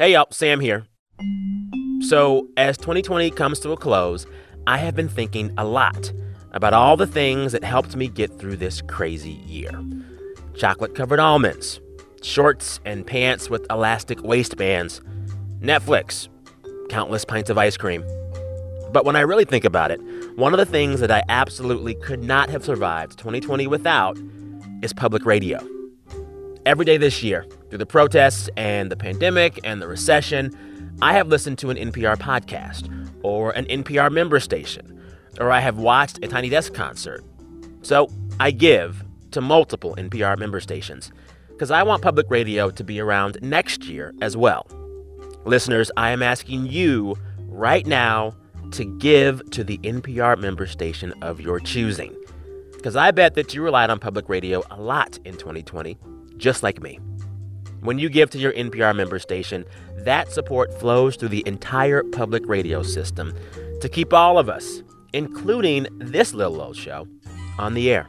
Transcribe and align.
Hey, 0.00 0.14
y'all, 0.14 0.28
Sam 0.30 0.60
here. 0.60 0.86
So, 2.08 2.48
as 2.56 2.78
2020 2.78 3.30
comes 3.32 3.60
to 3.60 3.72
a 3.72 3.76
close, 3.76 4.24
I 4.66 4.78
have 4.78 4.96
been 4.96 5.10
thinking 5.10 5.52
a 5.58 5.66
lot 5.66 6.10
about 6.52 6.72
all 6.72 6.96
the 6.96 7.06
things 7.06 7.52
that 7.52 7.62
helped 7.62 7.94
me 7.96 8.08
get 8.08 8.38
through 8.38 8.56
this 8.56 8.80
crazy 8.80 9.42
year 9.46 9.70
chocolate 10.56 10.94
covered 10.94 11.20
almonds, 11.20 11.82
shorts 12.22 12.80
and 12.86 13.06
pants 13.06 13.50
with 13.50 13.66
elastic 13.68 14.22
waistbands, 14.22 15.02
Netflix, 15.60 16.28
countless 16.88 17.26
pints 17.26 17.50
of 17.50 17.58
ice 17.58 17.76
cream. 17.76 18.02
But 18.94 19.04
when 19.04 19.16
I 19.16 19.20
really 19.20 19.44
think 19.44 19.66
about 19.66 19.90
it, 19.90 20.00
one 20.34 20.54
of 20.54 20.58
the 20.58 20.64
things 20.64 21.00
that 21.00 21.10
I 21.10 21.22
absolutely 21.28 21.94
could 21.96 22.24
not 22.24 22.48
have 22.48 22.64
survived 22.64 23.18
2020 23.18 23.66
without 23.66 24.16
is 24.80 24.94
public 24.94 25.26
radio. 25.26 25.60
Every 26.64 26.86
day 26.86 26.96
this 26.96 27.22
year, 27.22 27.44
through 27.70 27.78
the 27.78 27.86
protests 27.86 28.50
and 28.56 28.90
the 28.90 28.96
pandemic 28.96 29.60
and 29.64 29.80
the 29.80 29.88
recession, 29.88 30.54
I 31.00 31.14
have 31.14 31.28
listened 31.28 31.58
to 31.58 31.70
an 31.70 31.76
NPR 31.76 32.16
podcast 32.16 32.92
or 33.22 33.52
an 33.52 33.64
NPR 33.66 34.10
member 34.10 34.40
station, 34.40 35.00
or 35.38 35.50
I 35.50 35.60
have 35.60 35.78
watched 35.78 36.22
a 36.22 36.28
Tiny 36.28 36.50
Desk 36.50 36.74
concert. 36.74 37.24
So 37.82 38.10
I 38.38 38.50
give 38.50 39.04
to 39.30 39.40
multiple 39.40 39.94
NPR 39.96 40.36
member 40.36 40.60
stations 40.60 41.12
because 41.48 41.70
I 41.70 41.82
want 41.82 42.02
public 42.02 42.26
radio 42.28 42.70
to 42.70 42.84
be 42.84 43.00
around 43.00 43.38
next 43.40 43.84
year 43.84 44.12
as 44.20 44.36
well. 44.36 44.66
Listeners, 45.44 45.90
I 45.96 46.10
am 46.10 46.22
asking 46.22 46.66
you 46.66 47.16
right 47.46 47.86
now 47.86 48.34
to 48.72 48.84
give 48.84 49.48
to 49.50 49.64
the 49.64 49.78
NPR 49.78 50.38
member 50.38 50.66
station 50.66 51.14
of 51.22 51.40
your 51.40 51.60
choosing 51.60 52.14
because 52.72 52.96
I 52.96 53.10
bet 53.10 53.34
that 53.34 53.54
you 53.54 53.62
relied 53.62 53.90
on 53.90 53.98
public 53.98 54.28
radio 54.28 54.62
a 54.70 54.80
lot 54.80 55.18
in 55.24 55.36
2020, 55.36 55.98
just 56.36 56.62
like 56.62 56.82
me. 56.82 56.98
When 57.80 57.98
you 57.98 58.08
give 58.08 58.30
to 58.30 58.38
your 58.38 58.52
NPR 58.52 58.94
member 58.94 59.18
station, 59.18 59.64
that 59.96 60.30
support 60.30 60.78
flows 60.78 61.16
through 61.16 61.30
the 61.30 61.42
entire 61.46 62.02
public 62.02 62.46
radio 62.46 62.82
system 62.82 63.34
to 63.80 63.88
keep 63.88 64.12
all 64.12 64.38
of 64.38 64.48
us, 64.48 64.82
including 65.12 65.86
this 65.98 66.34
little 66.34 66.60
old 66.60 66.76
show, 66.76 67.06
on 67.58 67.74
the 67.74 67.90
air. 67.90 68.06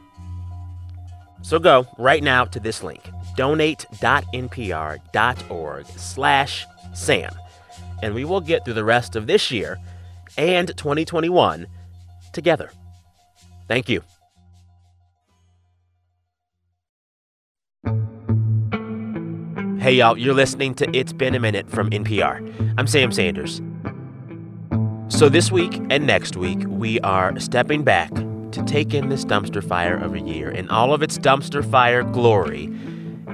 So 1.42 1.58
go 1.58 1.86
right 1.98 2.22
now 2.22 2.44
to 2.44 2.60
this 2.60 2.82
link, 2.82 3.02
donate.npr.org 3.36 5.86
slash 5.86 6.66
Sam, 6.94 7.32
and 8.02 8.14
we 8.14 8.24
will 8.24 8.40
get 8.40 8.64
through 8.64 8.74
the 8.74 8.84
rest 8.84 9.16
of 9.16 9.26
this 9.26 9.50
year 9.50 9.78
and 10.36 10.68
2021 10.68 11.66
together. 12.32 12.70
Thank 13.68 13.88
you. 13.88 14.02
Hey, 19.82 19.94
y'all, 19.94 20.16
you're 20.16 20.32
listening 20.32 20.74
to 20.74 20.96
It's 20.96 21.12
Been 21.12 21.34
a 21.34 21.40
Minute 21.40 21.68
from 21.68 21.90
NPR. 21.90 22.72
I'm 22.78 22.86
Sam 22.86 23.10
Sanders. 23.10 23.60
So, 25.08 25.28
this 25.28 25.50
week 25.50 25.74
and 25.90 26.06
next 26.06 26.36
week, 26.36 26.60
we 26.68 27.00
are 27.00 27.36
stepping 27.40 27.82
back 27.82 28.14
to 28.14 28.62
take 28.64 28.94
in 28.94 29.08
this 29.08 29.24
dumpster 29.24 29.60
fire 29.60 29.96
of 29.96 30.14
a 30.14 30.20
year 30.20 30.52
in 30.52 30.70
all 30.70 30.94
of 30.94 31.02
its 31.02 31.18
dumpster 31.18 31.68
fire 31.68 32.04
glory 32.04 32.66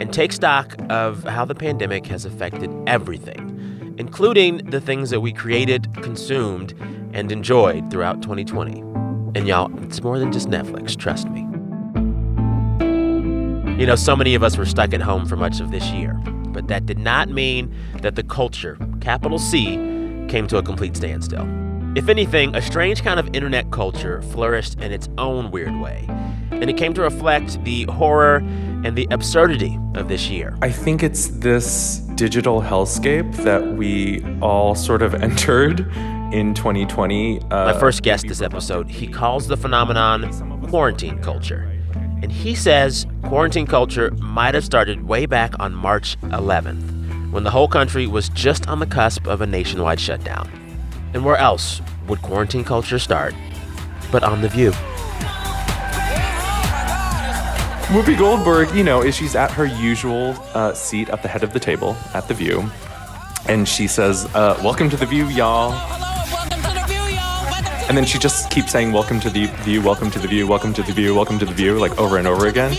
and 0.01 0.11
take 0.11 0.33
stock 0.33 0.75
of 0.89 1.23
how 1.25 1.45
the 1.45 1.55
pandemic 1.55 2.07
has 2.07 2.25
affected 2.25 2.75
everything, 2.87 3.95
including 3.99 4.71
the 4.71 4.81
things 4.81 5.11
that 5.11 5.21
we 5.21 5.35
created, 5.35 5.87
consumed, 5.97 6.73
and 7.13 7.31
enjoyed 7.31 7.91
throughout 7.91 8.23
2020. 8.23 8.81
And 9.39 9.47
y'all, 9.47 9.71
it's 9.85 10.03
more 10.03 10.19
than 10.19 10.33
just 10.33 10.49
Netflix, 10.49 10.97
trust 10.97 11.29
me. 11.29 11.41
You 13.79 13.85
know, 13.85 13.97
so 13.97 14.17
many 14.17 14.35
of 14.35 14.43
us 14.43 14.57
were 14.57 14.65
stuck 14.65 14.95
at 14.95 15.03
home 15.03 15.27
for 15.27 15.37
much 15.37 15.61
of 15.61 15.71
this 15.71 15.89
year, 15.91 16.19
but 16.53 16.69
that 16.69 16.87
did 16.87 16.99
not 16.99 17.29
mean 17.29 17.75
that 18.03 18.15
the 18.17 18.23
culture, 18.23 18.79
capital 19.01 19.39
C, 19.39 19.77
came 20.29 20.47
to 20.49 20.59
a 20.59 20.63
complete 20.63 20.97
standstill. 20.97 21.47
If 21.97 22.09
anything, 22.09 22.55
a 22.55 22.63
strange 22.63 23.03
kind 23.03 23.19
of 23.19 23.35
internet 23.35 23.71
culture 23.71 24.21
flourished 24.23 24.75
in 24.81 24.93
its 24.93 25.09
own 25.19 25.51
weird 25.51 25.75
way, 25.81 26.05
and 26.51 26.69
it 26.69 26.77
came 26.77 26.93
to 26.95 27.03
reflect 27.03 27.63
the 27.65 27.85
horror 27.85 28.37
and 28.85 28.95
the 28.97 29.09
absurdity 29.11 29.79
of 29.95 30.09
this 30.09 30.29
year. 30.29 30.57
I 30.63 30.71
think 30.71 31.03
it's 31.03 31.29
this 31.29 31.99
digital 32.15 32.61
hellscape 32.61 33.35
that 33.45 33.67
we 33.75 34.23
all 34.41 34.75
sort 34.75 35.03
of 35.03 35.15
entered 35.23 35.81
in 36.33 36.55
2020. 36.55 37.41
Uh, 37.41 37.45
My 37.51 37.79
first 37.79 38.03
guest 38.03 38.29
this 38.29 38.43
episode, 38.43 38.89
he 38.89 39.07
calls 39.07 39.49
the 39.49 39.57
phenomenon 39.57 40.31
quarantine 40.69 41.19
culture. 41.23 41.67
And 42.21 42.33
he 42.33 42.55
says 42.55 43.07
quarantine 43.25 43.67
culture 43.67 44.11
might 44.13 44.55
have 44.55 44.65
started 44.65 45.07
way 45.07 45.27
back 45.27 45.53
on 45.61 45.75
March 45.75 46.21
11th, 46.23 47.31
when 47.31 47.45
the 47.45 47.51
whole 47.51 47.69
country 47.69 48.07
was 48.07 48.29
just 48.31 48.69
on 48.69 48.81
the 48.81 48.87
cusp 48.87 49.27
of 49.29 49.41
a 49.41 49.47
nationwide 49.47 50.01
shutdown. 50.01 50.51
And 51.15 51.25
where 51.25 51.37
else 51.37 51.81
would 52.09 52.21
quarantine 52.23 52.65
culture 52.65 52.99
start 52.99 53.35
but 54.11 54.25
on 54.25 54.41
The 54.41 54.49
View? 54.49 54.73
Whoopi 57.89 58.19
Goldberg, 58.19 58.75
you 58.75 58.85
know, 58.85 59.01
is 59.03 59.15
she's 59.15 59.35
at 59.35 59.51
her 59.53 59.65
usual 59.65 60.35
uh, 60.55 60.75
seat 60.75 61.09
at 61.11 61.23
the 61.23 61.29
head 61.29 61.43
of 61.43 61.53
the 61.53 61.61
table 61.61 61.97
at 62.15 62.29
The 62.29 62.35
View. 62.35 62.69
And 63.49 63.67
she 63.67 63.87
says, 63.87 64.27
uh, 64.35 64.61
Welcome 64.63 64.91
to 64.91 64.97
The 64.97 65.07
View, 65.07 65.27
y'all. 65.29 65.71
And 67.89 67.97
then 67.97 68.05
she 68.05 68.19
just 68.19 68.51
keeps 68.51 68.71
saying, 68.71 68.93
Welcome 68.93 69.19
to 69.21 69.31
the 69.31 69.47
view, 69.63 69.81
welcome 69.81 70.11
to 70.11 70.19
the 70.19 70.29
view, 70.29 70.47
welcome 70.47 70.75
to 70.75 70.83
the 70.83 70.93
view, 70.93 71.15
welcome 71.15 71.39
to 71.39 71.47
the 71.47 71.55
view, 71.55 71.79
like 71.79 71.97
over 71.99 72.19
and 72.19 72.27
over 72.27 72.47
again. 72.47 72.77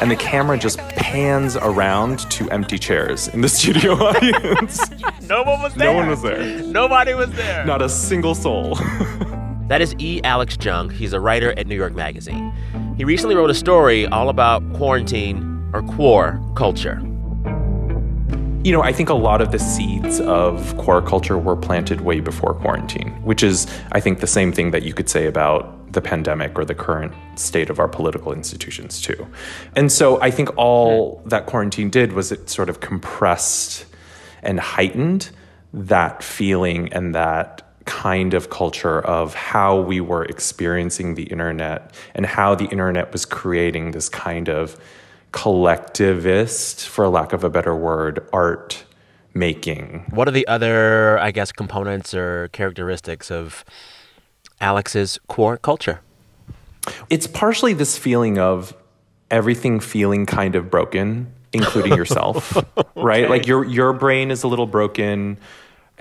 And 0.00 0.10
the 0.10 0.16
camera 0.16 0.58
just 0.58 0.78
pans 0.96 1.56
around 1.56 2.28
to 2.32 2.50
empty 2.50 2.76
chairs 2.80 3.28
in 3.28 3.40
the 3.40 3.48
studio 3.48 3.92
audience. 4.02 4.80
no 5.28 5.44
one 5.44 5.62
was 5.62 5.74
there. 5.74 5.92
No 5.92 5.96
one 5.96 6.08
was 6.08 6.22
there. 6.22 6.62
Nobody 6.64 7.14
was 7.14 7.30
there. 7.30 7.64
Not 7.64 7.82
a 7.82 7.88
single 7.88 8.34
soul. 8.34 8.74
that 9.68 9.80
is 9.80 9.94
E. 10.00 10.20
Alex 10.24 10.58
Jung. 10.60 10.90
He's 10.90 11.12
a 11.12 11.20
writer 11.20 11.56
at 11.56 11.68
New 11.68 11.76
York 11.76 11.94
Magazine. 11.94 12.52
He 12.96 13.04
recently 13.04 13.36
wrote 13.36 13.50
a 13.50 13.54
story 13.54 14.08
all 14.08 14.28
about 14.28 14.60
quarantine 14.74 15.70
or 15.72 15.82
quar 15.82 16.40
culture. 16.56 17.00
You 18.64 18.70
know, 18.70 18.80
I 18.80 18.92
think 18.92 19.08
a 19.08 19.14
lot 19.14 19.40
of 19.40 19.50
the 19.50 19.58
seeds 19.58 20.20
of 20.20 20.76
quar 20.76 21.02
culture 21.02 21.36
were 21.36 21.56
planted 21.56 22.02
way 22.02 22.20
before 22.20 22.54
quarantine, 22.54 23.10
which 23.24 23.42
is, 23.42 23.66
I 23.90 23.98
think, 23.98 24.20
the 24.20 24.28
same 24.28 24.52
thing 24.52 24.70
that 24.70 24.84
you 24.84 24.94
could 24.94 25.08
say 25.08 25.26
about 25.26 25.92
the 25.92 26.00
pandemic 26.00 26.56
or 26.56 26.64
the 26.64 26.74
current 26.74 27.12
state 27.34 27.70
of 27.70 27.80
our 27.80 27.88
political 27.88 28.32
institutions, 28.32 29.00
too. 29.00 29.26
And 29.74 29.90
so 29.90 30.22
I 30.22 30.30
think 30.30 30.56
all 30.56 31.20
that 31.26 31.46
quarantine 31.46 31.90
did 31.90 32.12
was 32.12 32.30
it 32.30 32.48
sort 32.48 32.68
of 32.68 32.78
compressed 32.78 33.84
and 34.44 34.60
heightened 34.60 35.30
that 35.74 36.22
feeling 36.22 36.92
and 36.92 37.16
that 37.16 37.62
kind 37.84 38.32
of 38.32 38.50
culture 38.50 39.00
of 39.00 39.34
how 39.34 39.80
we 39.80 40.00
were 40.00 40.24
experiencing 40.26 41.16
the 41.16 41.24
internet 41.24 41.92
and 42.14 42.26
how 42.26 42.54
the 42.54 42.66
internet 42.66 43.10
was 43.12 43.24
creating 43.24 43.90
this 43.90 44.08
kind 44.08 44.48
of 44.48 44.80
collectivist, 45.32 46.86
for 46.86 47.08
lack 47.08 47.32
of 47.32 47.42
a 47.42 47.50
better 47.50 47.74
word, 47.74 48.26
art 48.32 48.84
making. 49.34 50.06
What 50.10 50.28
are 50.28 50.32
the 50.32 50.46
other, 50.46 51.18
I 51.18 51.30
guess, 51.30 51.52
components 51.52 52.14
or 52.14 52.48
characteristics 52.48 53.30
of 53.30 53.64
Alex's 54.60 55.18
quar 55.26 55.56
culture? 55.56 56.00
It's 57.08 57.26
partially 57.26 57.72
this 57.72 57.96
feeling 57.96 58.38
of 58.38 58.74
everything 59.30 59.80
feeling 59.80 60.26
kind 60.26 60.54
of 60.54 60.70
broken, 60.70 61.32
including 61.52 61.96
yourself, 61.96 62.56
okay. 62.76 62.82
right? 62.94 63.30
Like 63.30 63.46
your 63.46 63.64
your 63.64 63.92
brain 63.92 64.30
is 64.30 64.42
a 64.42 64.48
little 64.48 64.66
broken 64.66 65.38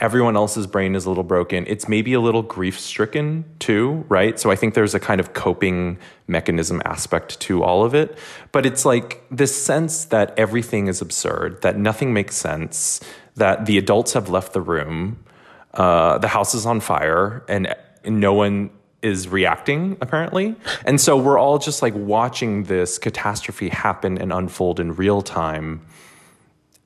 everyone 0.02 0.36
else's 0.36 0.66
brain 0.66 0.96
is 0.96 1.06
a 1.06 1.10
little 1.10 1.24
broken. 1.24 1.64
It's 1.68 1.88
maybe 1.88 2.14
a 2.14 2.20
little 2.20 2.42
grief 2.42 2.80
stricken 2.80 3.46
too, 3.60 4.04
right? 4.10 4.40
So 4.40 4.50
I 4.50 4.56
think 4.56 4.74
there's 4.74 4.96
a 4.96 5.00
kind 5.00 5.22
of 5.22 5.34
coping 5.34 6.00
mechanism 6.28 6.82
aspect 6.84 7.40
to 7.42 7.64
all 7.64 7.86
of 7.86 7.94
it. 7.94 8.18
But 8.52 8.66
it's 8.66 8.84
like 8.84 9.24
this 9.30 9.56
sense 9.56 10.06
that 10.06 10.34
everything 10.38 10.88
is 10.88 11.02
absurd, 11.02 11.62
that 11.62 11.78
nothing 11.78 12.14
makes 12.14 12.36
sense, 12.36 13.00
that 13.36 13.68
the 13.68 13.78
adults 13.78 14.14
have 14.14 14.28
left 14.28 14.54
the 14.54 14.62
room, 14.62 15.24
uh, 15.76 16.18
the 16.18 16.28
house 16.28 16.56
is 16.56 16.66
on 16.66 16.80
fire, 16.80 17.46
and 17.48 17.74
no 18.04 18.34
one 18.34 18.72
is 19.04 19.28
reacting 19.28 19.98
apparently. 20.02 20.56
And 20.86 21.00
so 21.00 21.16
we're 21.18 21.40
all 21.40 21.60
just 21.60 21.82
like 21.82 21.94
watching 21.96 22.64
this 22.64 22.98
catastrophe 22.98 23.70
happen 23.70 24.18
and 24.18 24.34
unfold 24.34 24.80
in 24.80 24.96
real 24.96 25.22
time 25.22 25.82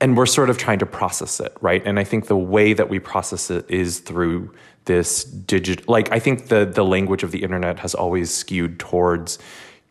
and 0.00 0.16
we're 0.16 0.26
sort 0.26 0.50
of 0.50 0.58
trying 0.58 0.78
to 0.78 0.86
process 0.86 1.40
it, 1.40 1.56
right? 1.60 1.82
And 1.86 1.98
I 1.98 2.04
think 2.04 2.26
the 2.26 2.36
way 2.36 2.72
that 2.72 2.88
we 2.88 2.98
process 2.98 3.50
it 3.50 3.68
is 3.70 4.00
through 4.00 4.52
this 4.84 5.24
digital 5.24 5.84
like 5.88 6.12
I 6.12 6.18
think 6.18 6.46
the 6.48 6.64
the 6.64 6.84
language 6.84 7.22
of 7.22 7.32
the 7.32 7.42
internet 7.42 7.78
has 7.80 7.94
always 7.94 8.32
skewed 8.32 8.78
towards 8.78 9.38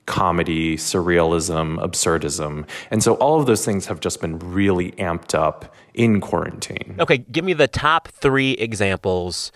comedy, 0.05 0.77
surrealism, 0.77 1.77
absurdism. 1.79 2.67
And 2.91 3.03
so 3.03 3.15
all 3.15 3.39
of 3.39 3.47
those 3.47 3.65
things 3.65 3.87
have 3.87 3.99
just 3.99 4.21
been 4.21 4.37
really 4.39 4.91
amped 4.93 5.33
up 5.33 5.73
in 5.95 6.21
quarantine. 6.21 6.95
Okay, 6.99 7.17
give 7.17 7.43
me 7.43 7.53
the 7.53 7.67
top 7.67 8.07
3 8.09 8.51
examples 8.51 9.51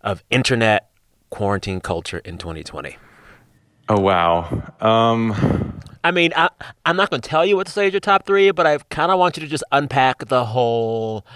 of 0.00 0.24
internet 0.30 0.90
quarantine 1.30 1.80
culture 1.80 2.18
in 2.18 2.38
2020. 2.38 2.96
Oh 3.88 4.00
wow. 4.00 4.72
Um 4.80 5.75
I 6.04 6.10
mean, 6.10 6.32
I, 6.36 6.50
I'm 6.84 6.96
not 6.96 7.10
going 7.10 7.20
to 7.20 7.28
tell 7.28 7.44
you 7.44 7.56
what 7.56 7.66
to 7.66 7.72
say 7.72 7.86
is 7.86 7.92
your 7.92 8.00
top 8.00 8.26
three, 8.26 8.50
but 8.50 8.66
I 8.66 8.78
kind 8.78 9.10
of 9.10 9.18
want 9.18 9.36
you 9.36 9.42
to 9.42 9.48
just 9.48 9.64
unpack 9.72 10.28
the 10.28 10.44
whole 10.44 11.26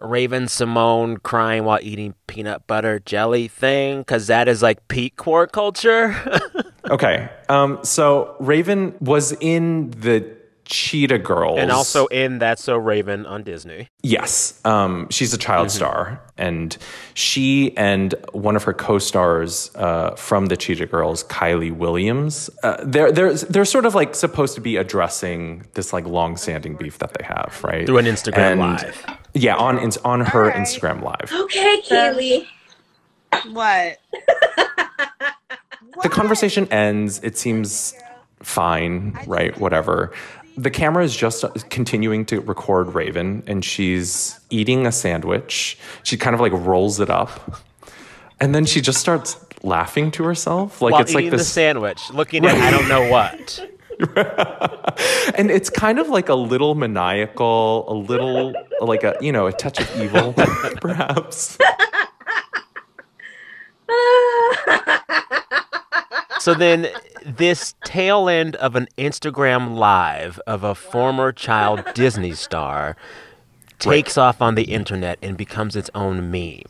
Raven-Symoné 0.00 1.22
crying 1.22 1.64
while 1.64 1.78
eating 1.82 2.14
peanut 2.26 2.66
butter 2.66 3.00
jelly 3.00 3.48
thing, 3.48 4.00
because 4.00 4.26
that 4.26 4.48
is 4.48 4.62
like 4.62 4.86
peak 4.88 5.16
quar 5.16 5.46
culture. 5.46 6.14
okay. 6.90 7.28
Um, 7.48 7.78
so 7.82 8.36
Raven 8.40 8.94
was 9.00 9.32
in 9.40 9.90
the 9.90 10.43
Cheetah 10.64 11.18
Girls. 11.18 11.58
And 11.58 11.70
also 11.70 12.06
in 12.06 12.38
That's 12.38 12.62
So 12.62 12.76
Raven 12.76 13.26
on 13.26 13.42
Disney. 13.42 13.88
Yes. 14.02 14.60
Um, 14.64 15.08
she's 15.10 15.34
a 15.34 15.38
child 15.38 15.68
mm-hmm. 15.68 15.76
star. 15.76 16.22
And 16.36 16.76
she 17.14 17.76
and 17.76 18.14
one 18.32 18.56
of 18.56 18.64
her 18.64 18.72
co 18.72 18.98
stars 18.98 19.70
uh, 19.74 20.14
from 20.16 20.46
the 20.46 20.56
Cheetah 20.56 20.86
Girls, 20.86 21.24
Kiely 21.24 21.74
Williams, 21.74 22.50
uh, 22.62 22.76
they're, 22.84 23.12
they're, 23.12 23.34
they're 23.34 23.64
sort 23.64 23.86
of 23.86 23.94
like 23.94 24.14
supposed 24.14 24.54
to 24.54 24.60
be 24.60 24.76
addressing 24.76 25.66
this 25.74 25.92
like 25.92 26.06
long 26.06 26.36
standing 26.36 26.76
beef 26.76 26.98
that 26.98 27.14
they 27.14 27.24
have, 27.24 27.60
right? 27.62 27.86
Through 27.86 27.98
an 27.98 28.06
Instagram 28.06 28.52
and, 28.52 28.60
Live. 28.60 29.06
Yeah, 29.34 29.56
on, 29.56 29.78
on 30.04 30.20
her 30.22 30.48
right. 30.48 30.56
Instagram 30.56 31.02
Live. 31.02 31.30
Okay, 31.32 31.82
Kiely. 31.82 32.46
What? 33.52 33.98
the 36.02 36.08
conversation 36.08 36.66
ends. 36.68 37.20
It 37.22 37.36
seems 37.36 37.94
fine, 38.42 39.18
right? 39.26 39.58
Whatever 39.58 40.12
the 40.56 40.70
camera 40.70 41.04
is 41.04 41.16
just 41.16 41.44
continuing 41.70 42.24
to 42.26 42.40
record 42.40 42.94
Raven, 42.94 43.42
and 43.46 43.64
she's 43.64 44.38
eating 44.50 44.86
a 44.86 44.92
sandwich. 44.92 45.78
She 46.02 46.16
kind 46.16 46.34
of 46.34 46.40
like 46.40 46.52
rolls 46.52 47.00
it 47.00 47.10
up, 47.10 47.60
and 48.40 48.54
then 48.54 48.64
she 48.64 48.80
just 48.80 48.98
starts 49.00 49.36
laughing 49.62 50.10
to 50.12 50.24
herself, 50.24 50.80
like 50.80 50.92
While 50.92 51.02
it's 51.02 51.14
like 51.14 51.30
this 51.30 51.40
the 51.40 51.44
sandwich, 51.44 52.10
looking 52.12 52.44
at 52.44 52.54
I 52.54 52.70
don't 52.70 52.88
know 52.88 53.08
what. 53.08 53.70
and 55.36 55.50
it's 55.50 55.70
kind 55.70 55.98
of 55.98 56.08
like 56.08 56.28
a 56.28 56.34
little 56.34 56.74
maniacal, 56.74 57.84
a 57.88 57.94
little 57.94 58.54
like 58.80 59.04
a 59.04 59.16
you 59.20 59.32
know 59.32 59.46
a 59.46 59.52
touch 59.52 59.80
of 59.80 60.00
evil, 60.00 60.32
perhaps. 60.80 61.58
so 66.40 66.54
then 66.54 66.88
this 67.24 67.74
tail 67.84 68.28
end 68.28 68.56
of 68.56 68.76
an 68.76 68.88
Instagram 68.98 69.76
live 69.76 70.38
of 70.46 70.62
a 70.62 70.74
former 70.74 71.32
child 71.32 71.82
Disney 71.94 72.32
star 72.32 72.96
takes 73.78 74.16
right. 74.16 74.24
off 74.24 74.42
on 74.42 74.54
the 74.54 74.64
internet 74.64 75.18
and 75.22 75.36
becomes 75.36 75.76
its 75.76 75.90
own 75.94 76.30
meme. 76.30 76.62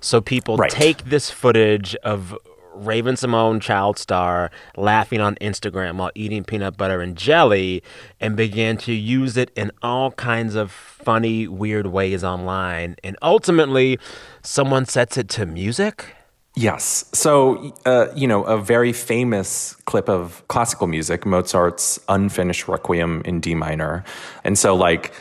So 0.00 0.20
people 0.20 0.56
right. 0.56 0.70
take 0.70 1.04
this 1.04 1.30
footage 1.30 1.94
of 1.96 2.36
Raven-Symoné 2.74 3.60
child 3.60 3.98
star 3.98 4.50
laughing 4.76 5.20
on 5.20 5.34
Instagram 5.36 5.96
while 5.96 6.10
eating 6.14 6.44
peanut 6.44 6.76
butter 6.76 7.00
and 7.00 7.16
jelly 7.16 7.82
and 8.20 8.36
begin 8.36 8.76
to 8.78 8.92
use 8.92 9.36
it 9.36 9.50
in 9.54 9.70
all 9.82 10.12
kinds 10.12 10.54
of 10.54 10.70
funny, 10.70 11.46
weird 11.46 11.88
ways 11.88 12.24
online. 12.24 12.96
And 13.04 13.16
ultimately, 13.20 13.98
someone 14.42 14.86
sets 14.86 15.16
it 15.16 15.28
to 15.30 15.46
music 15.46 16.16
Yes. 16.54 17.06
So, 17.12 17.74
uh, 17.86 18.08
you 18.14 18.26
know, 18.26 18.44
a 18.44 18.58
very 18.58 18.92
famous 18.92 19.74
clip 19.86 20.08
of 20.08 20.46
classical 20.48 20.86
music, 20.86 21.24
Mozart's 21.24 21.98
unfinished 22.08 22.68
Requiem 22.68 23.22
in 23.24 23.40
D 23.40 23.54
minor. 23.54 24.04
And 24.44 24.58
so, 24.58 24.76
like, 24.76 25.12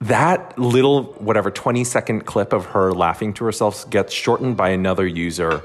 that 0.00 0.58
little, 0.58 1.04
whatever, 1.14 1.50
20 1.50 1.84
second 1.84 2.26
clip 2.26 2.52
of 2.52 2.66
her 2.66 2.92
laughing 2.92 3.32
to 3.34 3.44
herself 3.44 3.88
gets 3.90 4.12
shortened 4.12 4.56
by 4.56 4.70
another 4.70 5.06
user. 5.06 5.62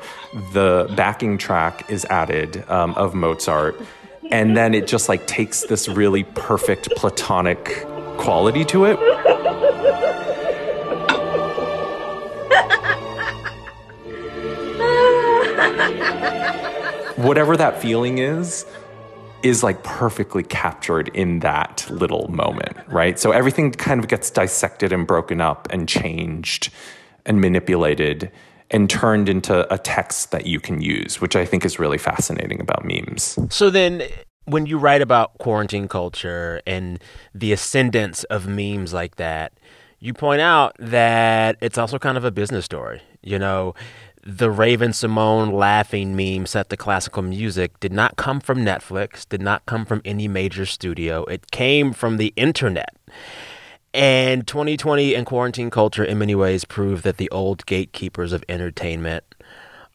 The 0.54 0.92
backing 0.96 1.38
track 1.38 1.90
is 1.90 2.06
added 2.06 2.70
um, 2.70 2.94
of 2.96 3.14
Mozart. 3.14 3.80
And 4.32 4.56
then 4.56 4.74
it 4.74 4.86
just 4.86 5.10
like 5.10 5.26
takes 5.28 5.64
this 5.64 5.88
really 5.90 6.24
perfect 6.24 6.90
platonic 6.96 7.86
quality 8.18 8.64
to 8.66 8.86
it. 8.86 9.00
Whatever 17.16 17.58
that 17.58 17.82
feeling 17.82 18.18
is 18.18 18.66
is 19.44 19.64
like 19.64 19.84
perfectly 19.84 20.44
captured 20.44 21.10
in 21.14 21.40
that 21.40 21.86
little 21.90 22.28
moment, 22.30 22.76
right? 22.88 23.18
So 23.18 23.32
everything 23.32 23.72
kind 23.72 24.00
of 24.00 24.08
gets 24.08 24.30
dissected 24.30 24.92
and 24.92 25.08
broken 25.08 25.40
up 25.40 25.68
and 25.72 25.88
changed 25.88 26.72
and 27.26 27.40
manipulated 27.40 28.32
and 28.72 28.90
turned 28.90 29.30
into 29.30 29.72
a 29.74 29.78
text 29.78 30.32
that 30.32 30.46
you 30.46 30.60
can 30.60 30.82
use, 30.82 31.22
which 31.22 31.36
I 31.36 31.46
think 31.46 31.66
is 31.66 31.80
really 31.80 31.98
fascinating 31.98 32.60
about 32.60 32.86
memes. 32.86 33.38
So 33.50 33.70
then 33.70 34.04
when 34.46 34.66
you 34.66 34.78
write 34.78 35.02
about 35.02 35.38
quarantine 35.38 35.88
culture 35.88 36.62
and 36.68 37.02
the 37.34 37.52
ascendance 37.52 38.24
of 38.26 38.48
memes 38.48 38.94
like 38.94 39.16
that, 39.16 39.54
you 40.00 40.14
point 40.14 40.42
out 40.42 40.76
that 40.80 41.58
it's 41.62 41.78
also 41.78 42.00
kind 42.00 42.18
of 42.18 42.24
a 42.24 42.32
business 42.32 42.66
story. 42.66 43.02
You 43.22 43.38
know, 43.38 43.76
the 44.24 44.52
Raven-Symoné 44.52 45.52
laughing 45.52 46.16
meme 46.16 46.46
set 46.46 46.70
to 46.70 46.78
classical 46.78 47.22
music 47.24 47.80
did 47.80 47.94
not 47.94 48.16
come 48.16 48.40
from 48.40 48.60
Netflix, 48.60 49.28
did 49.28 49.42
not 49.42 49.66
come 49.66 49.86
from 49.86 50.02
any 50.04 50.28
major 50.28 50.66
studio. 50.66 51.24
It 51.26 51.52
came 51.52 51.94
from 51.94 52.18
the 52.18 52.34
internet. 52.36 52.96
And 53.94 54.46
2020 54.46 55.16
and 55.16 55.26
quarantine 55.26 55.70
culture, 55.70 56.04
in 56.04 56.20
many 56.20 56.36
ways, 56.36 56.64
proved 56.64 57.04
that 57.04 57.18
the 57.18 57.30
old 57.32 57.66
gatekeepers 57.66 58.34
of 58.34 58.44
entertainment 58.48 59.24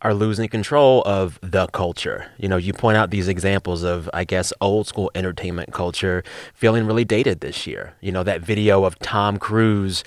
are 0.04 0.12
losing 0.12 0.48
control 0.48 1.02
of 1.06 1.38
the 1.42 1.66
culture. 1.68 2.30
You 2.36 2.46
know, 2.46 2.58
you 2.58 2.74
point 2.74 2.98
out 2.98 3.10
these 3.10 3.26
examples 3.26 3.82
of, 3.82 4.10
I 4.12 4.24
guess, 4.24 4.52
old 4.60 4.86
school 4.86 5.10
entertainment 5.14 5.72
culture 5.72 6.22
feeling 6.52 6.86
really 6.86 7.06
dated 7.06 7.40
this 7.40 7.66
year. 7.66 7.94
You 8.02 8.12
know, 8.12 8.22
that 8.22 8.42
video 8.42 8.84
of 8.84 8.98
Tom 8.98 9.38
Cruise 9.38 10.04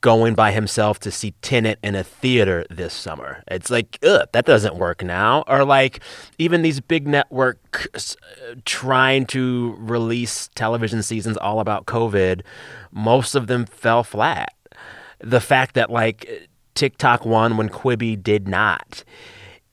going 0.00 0.34
by 0.34 0.52
himself 0.52 0.98
to 1.00 1.10
see 1.10 1.32
Tenet 1.42 1.78
in 1.82 1.94
a 1.94 2.04
theater 2.04 2.64
this 2.70 2.94
summer. 2.94 3.42
It's 3.48 3.70
like, 3.70 3.98
ugh, 4.02 4.28
that 4.32 4.44
doesn't 4.44 4.76
work 4.76 5.02
now. 5.02 5.44
Or 5.46 5.64
like 5.64 6.00
even 6.38 6.62
these 6.62 6.80
big 6.80 7.08
networks 7.08 8.16
uh, 8.16 8.54
trying 8.64 9.26
to 9.26 9.74
release 9.78 10.48
television 10.54 11.02
seasons 11.02 11.36
all 11.36 11.60
about 11.60 11.86
COVID, 11.86 12.42
most 12.92 13.34
of 13.34 13.46
them 13.46 13.66
fell 13.66 14.04
flat. 14.04 14.54
The 15.20 15.40
fact 15.40 15.74
that 15.74 15.90
like 15.90 16.48
TikTok 16.74 17.26
won 17.26 17.56
when 17.56 17.68
Quibi 17.68 18.22
did 18.22 18.46
not 18.46 19.02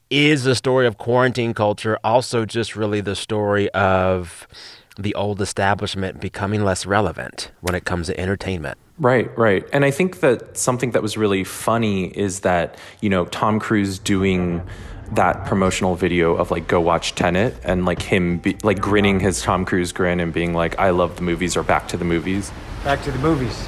is 0.09 0.43
the 0.43 0.55
story 0.55 0.87
of 0.87 0.97
quarantine 0.97 1.53
culture, 1.53 1.97
also 2.03 2.45
just 2.45 2.75
really 2.75 3.01
the 3.01 3.15
story 3.15 3.69
of 3.71 4.47
the 4.97 5.13
old 5.15 5.41
establishment 5.41 6.19
becoming 6.19 6.63
less 6.63 6.85
relevant 6.85 7.51
when 7.61 7.75
it 7.75 7.85
comes 7.85 8.07
to 8.07 8.19
entertainment. 8.19 8.77
Right, 8.97 9.35
right. 9.37 9.65
And 9.73 9.83
I 9.83 9.91
think 9.91 10.21
that 10.21 10.57
something 10.57 10.91
that 10.91 11.01
was 11.01 11.17
really 11.17 11.43
funny 11.43 12.07
is 12.17 12.41
that, 12.41 12.77
you 13.01 13.09
know, 13.09 13.25
Tom 13.25 13.59
Cruise 13.59 13.99
doing 13.99 14.65
that 15.11 15.45
promotional 15.45 15.95
video 15.95 16.35
of 16.35 16.49
like 16.49 16.67
go 16.67 16.79
watch 16.79 17.13
Tenet 17.13 17.55
and 17.63 17.85
like 17.85 18.01
him 18.01 18.37
be, 18.37 18.57
like 18.63 18.79
grinning 18.79 19.19
his 19.19 19.41
Tom 19.41 19.65
Cruise 19.65 19.91
grin 19.91 20.19
and 20.19 20.33
being 20.33 20.53
like 20.53 20.79
I 20.79 20.89
love 20.91 21.17
the 21.17 21.21
movies 21.21 21.55
or 21.55 21.63
back 21.63 21.87
to 21.89 21.97
the 21.97 22.05
movies. 22.05 22.51
Back 22.83 23.03
to 23.03 23.11
the 23.11 23.19
movies. 23.19 23.67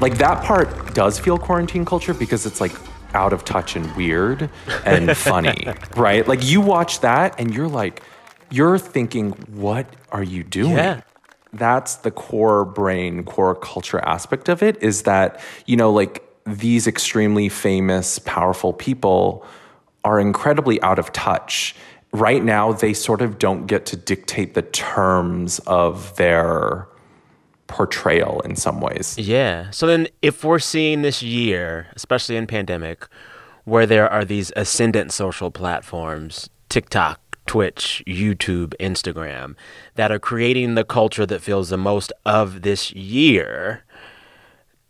Like 0.00 0.18
that 0.18 0.44
part 0.44 0.94
does 0.94 1.18
feel 1.18 1.38
quarantine 1.38 1.84
culture 1.84 2.12
because 2.12 2.44
it's 2.44 2.60
like 2.60 2.72
out 3.14 3.32
of 3.32 3.44
touch 3.44 3.76
and 3.76 3.94
weird 3.96 4.50
and 4.84 5.16
funny, 5.16 5.66
right? 5.96 6.26
Like 6.26 6.44
you 6.44 6.60
watch 6.60 7.00
that 7.00 7.38
and 7.38 7.54
you're 7.54 7.68
like 7.68 8.02
you're 8.50 8.78
thinking, 8.78 9.32
what 9.48 9.86
are 10.10 10.22
you 10.22 10.44
doing? 10.44 10.76
Yeah. 10.76 11.00
That's 11.52 11.96
the 11.96 12.10
quar 12.10 12.64
brain, 12.64 13.24
quar 13.24 13.54
culture 13.54 13.98
aspect 14.00 14.48
of 14.48 14.62
it 14.62 14.82
is 14.82 15.02
that, 15.02 15.40
you 15.66 15.76
know, 15.76 15.90
like 15.90 16.22
these 16.44 16.86
extremely 16.86 17.48
famous, 17.48 18.18
powerful 18.20 18.72
people 18.72 19.44
are 20.04 20.20
incredibly 20.20 20.80
out 20.82 20.98
of 20.98 21.12
touch. 21.12 21.74
Right 22.12 22.42
now, 22.42 22.72
they 22.72 22.92
sort 22.92 23.20
of 23.20 23.38
don't 23.38 23.66
get 23.66 23.86
to 23.86 23.96
dictate 23.96 24.54
the 24.54 24.62
terms 24.62 25.58
of 25.60 26.14
their 26.16 26.86
portrayal 27.66 28.40
in 28.40 28.56
some 28.56 28.80
ways. 28.80 29.16
Yeah. 29.18 29.70
So 29.70 29.86
then, 29.86 30.08
if 30.22 30.44
we're 30.44 30.58
seeing 30.58 31.02
this 31.02 31.22
year, 31.22 31.88
especially 31.94 32.36
in 32.36 32.46
pandemic, 32.46 33.06
where 33.64 33.86
there 33.86 34.08
are 34.08 34.24
these 34.24 34.52
ascendant 34.56 35.12
social 35.12 35.50
platforms, 35.50 36.48
TikTok, 36.68 37.20
Twitch, 37.46 38.02
YouTube, 38.06 38.74
Instagram 38.80 39.54
that 39.94 40.10
are 40.12 40.18
creating 40.18 40.74
the 40.74 40.84
culture 40.84 41.26
that 41.26 41.42
feels 41.42 41.68
the 41.68 41.76
most 41.76 42.12
of 42.24 42.62
this 42.62 42.92
year, 42.92 43.84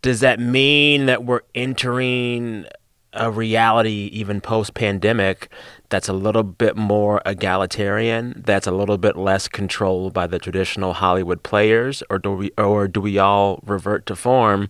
does 0.01 0.19
that 0.19 0.39
mean 0.39 1.05
that 1.07 1.23
we're 1.23 1.41
entering 1.55 2.65
a 3.13 3.31
reality, 3.31 4.09
even 4.13 4.41
post 4.41 4.73
pandemic, 4.73 5.49
that's 5.89 6.09
a 6.09 6.13
little 6.13 6.43
bit 6.43 6.75
more 6.75 7.21
egalitarian, 7.25 8.41
that's 8.45 8.67
a 8.67 8.71
little 8.71 8.97
bit 8.97 9.15
less 9.15 9.47
controlled 9.47 10.13
by 10.13 10.27
the 10.27 10.39
traditional 10.39 10.93
Hollywood 10.93 11.43
players, 11.43 12.03
or 12.09 12.19
do 12.19 12.31
we, 12.33 12.51
or 12.57 12.87
do 12.87 12.99
we 12.99 13.17
all 13.17 13.61
revert 13.65 14.05
to 14.07 14.15
form 14.15 14.69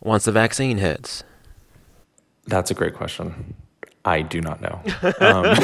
once 0.00 0.24
the 0.24 0.32
vaccine 0.32 0.78
hits? 0.78 1.22
That's 2.46 2.70
a 2.70 2.74
great 2.74 2.94
question. 2.94 3.54
I 4.04 4.22
do 4.22 4.40
not 4.40 4.60
know. 4.60 4.80
Um, 5.20 5.44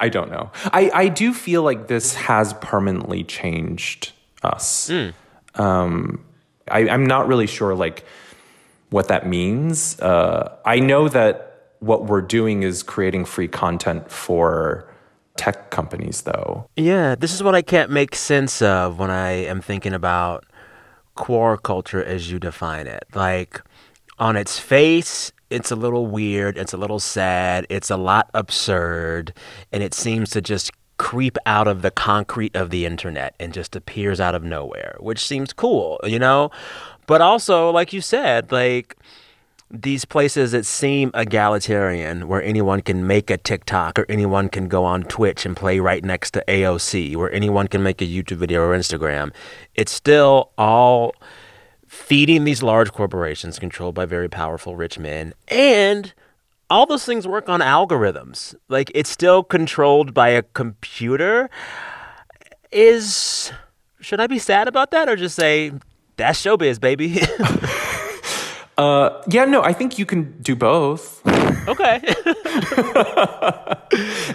I 0.00 0.08
don't 0.08 0.30
know. 0.30 0.50
I, 0.66 0.90
I 0.92 1.08
do 1.08 1.32
feel 1.34 1.62
like 1.62 1.88
this 1.88 2.14
has 2.14 2.52
permanently 2.54 3.24
changed 3.24 4.12
us. 4.42 4.90
Um, 5.54 6.24
I, 6.70 6.88
I'm 6.88 7.06
not 7.06 7.26
really 7.26 7.46
sure 7.46 7.74
like 7.74 8.04
what 8.90 9.08
that 9.08 9.26
means. 9.26 9.98
Uh, 10.00 10.56
I 10.64 10.80
know 10.80 11.08
that 11.08 11.47
what 11.80 12.06
we're 12.06 12.22
doing 12.22 12.62
is 12.62 12.82
creating 12.82 13.24
free 13.24 13.48
content 13.48 14.10
for 14.10 14.92
tech 15.36 15.70
companies, 15.70 16.22
though. 16.22 16.68
Yeah, 16.76 17.14
this 17.14 17.32
is 17.32 17.42
what 17.42 17.54
I 17.54 17.62
can't 17.62 17.90
make 17.90 18.14
sense 18.14 18.60
of 18.60 18.98
when 18.98 19.10
I 19.10 19.30
am 19.30 19.60
thinking 19.60 19.92
about 19.92 20.44
quar 21.14 21.56
culture 21.56 22.02
as 22.02 22.30
you 22.30 22.38
define 22.38 22.86
it. 22.86 23.04
Like, 23.14 23.62
on 24.18 24.36
its 24.36 24.58
face, 24.58 25.32
it's 25.50 25.70
a 25.70 25.76
little 25.76 26.06
weird, 26.06 26.58
it's 26.58 26.72
a 26.72 26.76
little 26.76 27.00
sad, 27.00 27.66
it's 27.70 27.90
a 27.90 27.96
lot 27.96 28.30
absurd, 28.34 29.32
and 29.72 29.82
it 29.82 29.94
seems 29.94 30.30
to 30.30 30.40
just 30.40 30.72
creep 30.98 31.38
out 31.46 31.68
of 31.68 31.82
the 31.82 31.92
concrete 31.92 32.54
of 32.56 32.70
the 32.70 32.84
internet 32.84 33.34
and 33.38 33.54
just 33.54 33.76
appears 33.76 34.20
out 34.20 34.34
of 34.34 34.42
nowhere, 34.42 34.96
which 34.98 35.24
seems 35.24 35.52
cool, 35.52 36.00
you 36.02 36.18
know? 36.18 36.50
But 37.06 37.20
also, 37.20 37.70
like 37.70 37.92
you 37.92 38.00
said, 38.00 38.50
like 38.52 38.96
these 39.70 40.04
places 40.04 40.52
that 40.52 40.64
seem 40.64 41.10
egalitarian, 41.14 42.26
where 42.26 42.42
anyone 42.42 42.80
can 42.80 43.06
make 43.06 43.30
a 43.30 43.36
TikTok 43.36 43.98
or 43.98 44.06
anyone 44.08 44.48
can 44.48 44.66
go 44.66 44.84
on 44.84 45.02
Twitch 45.04 45.44
and 45.44 45.56
play 45.56 45.78
right 45.78 46.02
next 46.04 46.30
to 46.32 46.44
AOC, 46.48 47.16
where 47.16 47.30
anyone 47.32 47.68
can 47.68 47.82
make 47.82 48.00
a 48.00 48.06
YouTube 48.06 48.38
video 48.38 48.62
or 48.62 48.76
Instagram, 48.76 49.32
it's 49.74 49.92
still 49.92 50.52
all 50.56 51.14
feeding 51.86 52.44
these 52.44 52.62
large 52.62 52.92
corporations 52.92 53.58
controlled 53.58 53.94
by 53.94 54.06
very 54.06 54.28
powerful 54.28 54.74
rich 54.74 54.98
men. 54.98 55.34
And 55.48 56.12
all 56.70 56.86
those 56.86 57.04
things 57.04 57.26
work 57.26 57.48
on 57.48 57.60
algorithms. 57.60 58.54
Like 58.68 58.90
it's 58.94 59.10
still 59.10 59.42
controlled 59.42 60.14
by 60.14 60.28
a 60.28 60.42
computer. 60.42 61.50
Is 62.72 63.52
should 64.00 64.20
I 64.20 64.26
be 64.26 64.38
sad 64.38 64.68
about 64.68 64.90
that 64.92 65.08
or 65.08 65.16
just 65.16 65.34
say 65.34 65.72
that's 66.16 66.42
showbiz, 66.42 66.80
baby? 66.80 67.20
Uh, 68.78 69.20
yeah, 69.28 69.44
no, 69.44 69.60
I 69.62 69.72
think 69.72 69.98
you 69.98 70.06
can 70.06 70.40
do 70.40 70.54
both. 70.54 71.20
okay. 71.68 72.00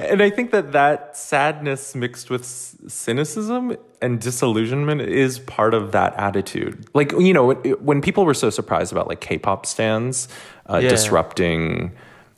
and 0.01 0.21
I 0.21 0.29
think 0.29 0.51
that 0.51 0.73
that 0.73 1.15
sadness 1.15 1.95
mixed 1.95 2.29
with 2.29 2.45
cynicism 2.45 3.77
and 4.01 4.19
disillusionment 4.19 5.01
is 5.01 5.39
part 5.39 5.73
of 5.73 5.93
that 5.93 6.13
attitude. 6.19 6.85
Like, 6.93 7.13
you 7.13 7.33
know, 7.33 7.53
when- 7.53 8.01
people 8.01 8.25
were 8.25 8.33
so 8.33 8.49
surprised 8.49 8.91
about 8.91 9.07
like 9.07 9.21
K-pop 9.21 9.65
stands 9.65 10.27
uh, 10.69 10.77
Yeah. 10.83 10.89
disrupting 10.89 11.93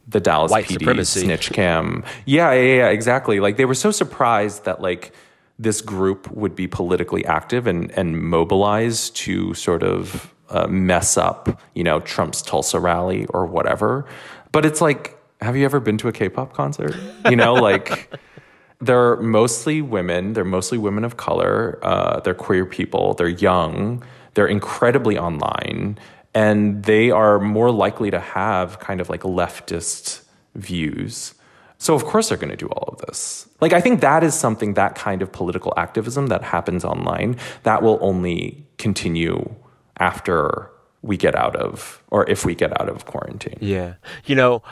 the 0.08 0.20
Dallas 0.20 0.52
White 0.52 0.66
PD 0.66 0.74
supremacy. 0.82 1.22
snitch 1.22 1.52
cam. 1.52 2.04
Yeah, 2.26 2.52
yeah, 2.54 2.76
yeah, 2.76 2.90
exactly. 2.90 3.40
Like 3.40 3.58
they 3.58 3.66
were 3.66 3.74
so 3.74 3.90
surprised 3.90 4.66
that 4.66 4.80
like 4.80 5.12
this 5.58 5.82
group 5.82 6.30
would 6.32 6.56
be 6.56 6.68
politically 6.68 7.26
active 7.26 7.66
and 7.66 7.90
and 7.98 8.22
mobilize 8.22 9.10
to 9.12 9.56
sort 9.56 9.82
of 9.82 10.32
uh, 10.50 10.68
mess 10.68 11.18
up, 11.18 11.62
you 11.74 11.84
know, 11.84 12.00
Trump's 12.00 12.42
Tulsa 12.42 12.80
rally 12.80 13.26
or 13.28 13.46
whatever. 13.46 14.06
But 14.52 14.66
it's 14.66 14.82
like, 14.82 15.18
have 15.42 15.56
you 15.56 15.66
ever 15.66 15.80
been 15.80 15.98
to 16.00 16.08
a 16.08 16.12
K-pop 16.12 16.54
concert? 16.54 16.96
You 17.30 17.36
know, 17.36 17.54
like 17.54 18.14
they're 18.80 19.18
mostly 19.18 19.82
women. 19.82 20.34
They're 20.34 20.46
mostly 20.46 20.78
women 20.78 21.04
of 21.04 21.18
color. 21.18 21.80
Uh, 21.82 22.20
they're 22.22 22.34
queer 22.34 22.66
people. 22.66 23.14
They're 23.14 23.28
young. 23.28 24.04
They're 24.34 24.48
incredibly 24.48 25.18
online, 25.18 25.98
and 26.34 26.84
they 26.84 27.10
are 27.10 27.40
more 27.40 27.72
likely 27.72 28.12
to 28.12 28.20
have 28.20 28.80
kind 28.80 29.00
of 29.00 29.10
like 29.10 29.22
leftist 29.22 30.24
views. 30.56 31.34
So 31.78 31.94
of 31.94 32.06
course 32.06 32.30
they're 32.30 32.38
going 32.38 32.52
to 32.52 32.58
do 32.58 32.68
all 32.68 32.94
of 32.94 33.06
this. 33.06 33.48
Like 33.62 33.74
I 33.74 33.82
think 33.82 34.02
that 34.02 34.24
is 34.24 34.34
something 34.34 34.74
that 34.74 34.96
kind 34.96 35.22
of 35.22 35.32
political 35.32 35.74
activism 35.78 36.28
that 36.28 36.44
happens 36.44 36.84
online 36.84 37.38
that 37.64 37.82
will 37.82 37.98
only 38.02 38.66
continue 38.78 39.54
after 40.00 40.70
we 41.02 41.18
get 41.18 41.36
out 41.36 41.56
of 41.56 42.02
or 42.10 42.30
if 42.30 42.46
we 42.46 42.56
get 42.56 42.80
out 42.82 42.90
of 42.90 43.06
quarantine. 43.06 43.58
Yeah. 43.62 43.96
You 44.26 44.36
know, 44.36 44.64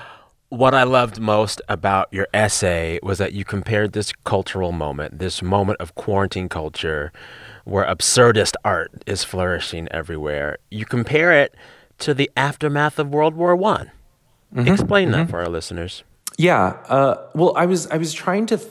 what 0.50 0.74
I 0.74 0.84
loved 0.84 1.20
most 1.20 1.62
about 1.68 2.08
your 2.12 2.28
essay 2.34 3.00
was 3.02 3.18
that 3.18 3.34
you 3.34 3.44
compared 3.44 3.94
this 3.94 4.12
cultural 4.24 4.72
moment, 4.72 5.20
this 5.20 5.42
moment 5.42 5.80
of 5.80 5.96
quarantine 5.96 6.50
culture 6.50 7.12
where 7.66 7.86
absurdist 7.86 8.54
art 8.64 8.92
is 9.06 9.24
flourishing 9.24 9.88
everywhere. 9.92 10.58
You 10.70 10.86
compare 10.86 11.32
it 11.34 11.56
to 12.00 12.14
the 12.14 12.30
aftermath 12.36 13.00
of 13.00 13.10
World 13.10 13.36
War 13.36 13.56
One. 13.56 13.92
Explain 14.56 15.12
that 15.12 15.30
for 15.30 15.40
our 15.40 15.50
listeners. 15.50 16.04
Yeah. 16.38 16.78
Uh, 16.88 17.28
well, 17.34 17.54
I 17.56 17.66
was 17.66 17.88
I 17.88 17.98
was 17.98 18.14
trying 18.14 18.46
to, 18.48 18.58
th- 18.58 18.70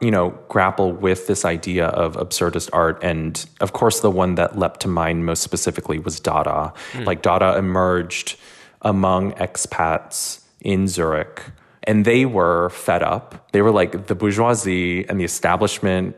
you 0.00 0.10
know, 0.10 0.30
grapple 0.48 0.92
with 0.92 1.26
this 1.26 1.44
idea 1.44 1.86
of 1.88 2.16
absurdist 2.16 2.70
art, 2.72 3.02
and 3.02 3.46
of 3.60 3.72
course, 3.72 4.00
the 4.00 4.10
one 4.10 4.34
that 4.36 4.58
leapt 4.58 4.80
to 4.80 4.88
mind 4.88 5.26
most 5.26 5.42
specifically 5.42 5.98
was 5.98 6.18
Dada. 6.20 6.72
Hmm. 6.92 7.04
Like 7.04 7.22
Dada 7.22 7.56
emerged 7.58 8.36
among 8.82 9.32
expats 9.32 10.40
in 10.60 10.88
Zurich, 10.88 11.42
and 11.82 12.04
they 12.04 12.24
were 12.24 12.70
fed 12.70 13.02
up. 13.02 13.50
They 13.52 13.62
were 13.62 13.70
like 13.70 14.06
the 14.06 14.14
bourgeoisie 14.14 15.06
and 15.08 15.20
the 15.20 15.24
establishment 15.24 16.16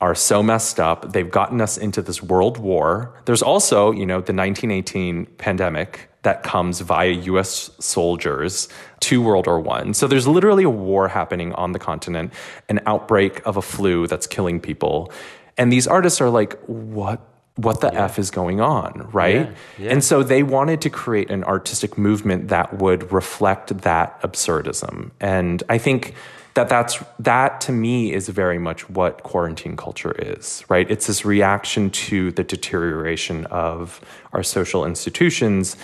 are 0.00 0.14
so 0.14 0.42
messed 0.42 0.80
up. 0.80 1.12
They've 1.12 1.30
gotten 1.30 1.60
us 1.60 1.78
into 1.78 2.02
this 2.02 2.22
world 2.22 2.58
war. 2.58 3.14
There's 3.24 3.42
also, 3.42 3.92
you 3.92 4.04
know, 4.04 4.20
the 4.20 4.34
1918 4.34 5.26
pandemic 5.38 6.10
that 6.22 6.42
comes 6.42 6.80
via 6.80 7.10
US 7.10 7.70
soldiers 7.78 8.68
to 9.00 9.20
World 9.20 9.46
War 9.46 9.60
One. 9.60 9.94
So 9.94 10.06
there's 10.06 10.26
literally 10.26 10.64
a 10.64 10.70
war 10.70 11.08
happening 11.08 11.52
on 11.54 11.72
the 11.72 11.78
continent, 11.78 12.32
an 12.68 12.80
outbreak 12.86 13.44
of 13.46 13.56
a 13.56 13.62
flu 13.62 14.06
that's 14.06 14.26
killing 14.26 14.60
people. 14.60 15.12
And 15.58 15.72
these 15.72 15.86
artists 15.86 16.20
are 16.20 16.30
like, 16.30 16.58
what 16.66 17.20
what 17.56 17.82
the 17.82 17.94
F 17.94 18.18
is 18.18 18.30
going 18.30 18.60
on, 18.60 19.10
right? 19.12 19.46
Yeah, 19.46 19.52
yeah. 19.78 19.90
And 19.90 20.02
so 20.02 20.22
they 20.22 20.42
wanted 20.42 20.80
to 20.82 20.90
create 20.90 21.30
an 21.30 21.44
artistic 21.44 21.98
movement 21.98 22.48
that 22.48 22.78
would 22.78 23.12
reflect 23.12 23.76
that 23.82 24.20
absurdism. 24.22 25.10
And 25.20 25.62
I 25.68 25.76
think 25.76 26.14
that 26.54 26.68
that's 26.68 27.02
that 27.18 27.60
to 27.62 27.72
me 27.72 28.12
is 28.12 28.28
very 28.28 28.58
much 28.58 28.88
what 28.88 29.22
quarantine 29.22 29.76
culture 29.76 30.12
is, 30.18 30.64
right? 30.68 30.90
It's 30.90 31.06
this 31.06 31.24
reaction 31.24 31.90
to 31.90 32.30
the 32.32 32.44
deterioration 32.44 33.46
of 33.46 34.00
our 34.32 34.42
social 34.42 34.84
institutions 34.84 35.76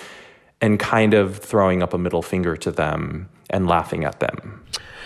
and 0.61 0.79
kind 0.79 1.15
of 1.15 1.39
throwing 1.39 1.83
up 1.83 1.95
a 1.95 1.99
middle 1.99 2.23
finger 2.23 2.57
to 2.57 2.71
them 2.71 3.29
and 3.51 3.67
laughing 3.67 4.05
at 4.05 4.21
them. 4.21 4.65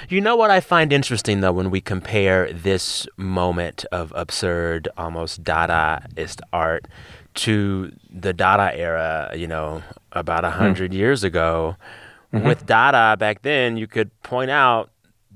You 0.08 0.20
know 0.20 0.36
what 0.36 0.50
I 0.50 0.60
find 0.60 0.92
interesting 0.92 1.40
though 1.40 1.52
when 1.52 1.70
we 1.70 1.80
compare 1.80 2.52
this 2.52 3.06
moment 3.16 3.84
of 3.92 4.12
absurd, 4.16 4.88
almost 4.96 5.42
Dadaist 5.44 6.40
art 6.52 6.86
to 7.34 7.92
the 8.10 8.32
Dada 8.32 8.76
era, 8.76 9.32
you 9.34 9.46
know, 9.46 9.82
about 10.12 10.44
a 10.44 10.50
hmm. 10.50 10.58
hundred 10.58 10.92
years 10.92 11.24
ago. 11.24 11.76
Mm-hmm. 12.32 12.46
With 12.46 12.66
Dada 12.66 13.16
back 13.18 13.42
then, 13.42 13.76
you 13.76 13.86
could 13.86 14.10
point 14.22 14.50
out 14.50 14.90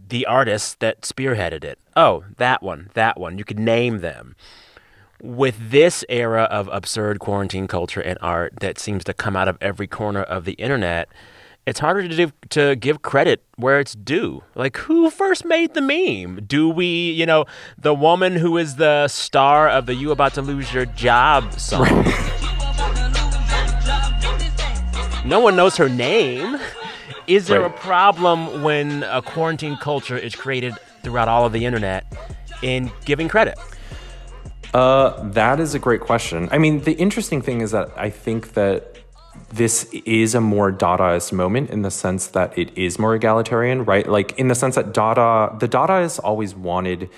the 0.09 0.27
artists 0.27 0.75
that 0.75 1.03
spearheaded 1.03 1.65
it. 1.65 1.79
Oh, 1.95 2.25
that 2.37 2.63
one, 2.63 2.91
that 2.95 3.19
one. 3.19 3.39
You 3.39 3.45
could 3.45 3.59
name 3.59 4.01
them. 4.01 4.37
With 5.23 5.71
this 5.71 6.05
era 6.09 6.43
of 6.45 6.69
absurd 6.71 7.21
quarantine 7.21 7.67
culture 7.67 8.01
and 8.01 8.19
art 8.21 8.55
that 8.61 8.79
seems 8.79 9.03
to 9.05 9.15
come 9.15 9.35
out 9.35 9.49
of 9.49 9.57
every 9.63 9.87
corner 9.87 10.23
of 10.23 10.45
the 10.45 10.53
internet, 10.53 11.09
it's 11.67 11.81
harder 11.81 12.07
to 12.07 12.15
do, 12.15 12.33
to 12.51 12.77
give 12.77 13.03
credit 13.03 13.43
where 13.57 13.81
it's 13.81 13.95
due. 13.95 14.45
Like 14.55 14.77
who 14.77 15.09
first 15.11 15.45
made 15.45 15.75
the 15.75 15.81
meme? 15.81 16.45
Do 16.47 16.69
we, 16.69 17.11
you 17.11 17.25
know, 17.25 17.47
the 17.79 17.95
woman 17.95 18.37
who 18.37 18.59
is 18.59 18.77
the 18.77 19.09
star 19.09 19.69
of 19.69 19.87
the 19.87 19.95
"You 19.95 20.11
About 20.11 20.35
to 20.35 20.43
Lose 20.43 20.73
Your 20.73 20.85
Job" 20.85 21.53
song? 21.59 22.05
no 25.25 25.41
one 25.41 25.57
knows 25.57 25.77
her 25.77 25.89
name. 25.89 26.59
Is 27.27 27.49
there 27.49 27.65
a 27.65 27.71
problem 27.71 28.63
when 28.63 29.03
a 29.03 29.21
quarantine 29.21 29.77
culture 29.79 30.17
is 30.17 30.37
created 30.37 30.75
throughout 31.03 31.27
all 31.27 31.45
of 31.45 31.53
the 31.53 31.65
internet 31.65 32.05
in 32.63 32.93
giving 33.05 33.29
credit? 33.29 33.59
Uh, 34.75 35.23
that 35.31 35.61
is 35.61 35.75
a 35.75 35.79
great 35.79 36.01
question. 36.01 36.49
I 36.51 36.59
mean, 36.59 36.81
the 36.81 36.93
interesting 36.93 37.43
thing 37.43 37.61
is 37.61 37.71
that 37.71 37.91
I 37.97 38.11
think 38.11 38.55
that 38.55 38.97
this 39.53 39.85
is 39.93 40.35
a 40.35 40.41
more 40.41 40.73
Dadaist 40.73 41.33
moment 41.33 41.71
in 41.71 41.83
the 41.83 41.91
sense 41.91 42.29
that 42.29 42.57
it 42.59 42.77
is 42.77 42.99
more 42.99 43.15
egalitarian, 43.15 43.85
right? 43.85 44.07
Like 44.07 44.39
in 44.39 44.49
the 44.49 44.55
sense 44.55 44.75
that 44.75 44.93
Dada, 44.93 45.57
the 45.59 45.69
Dadaists 45.69 46.21
always 46.23 46.55
wanted 46.55 47.09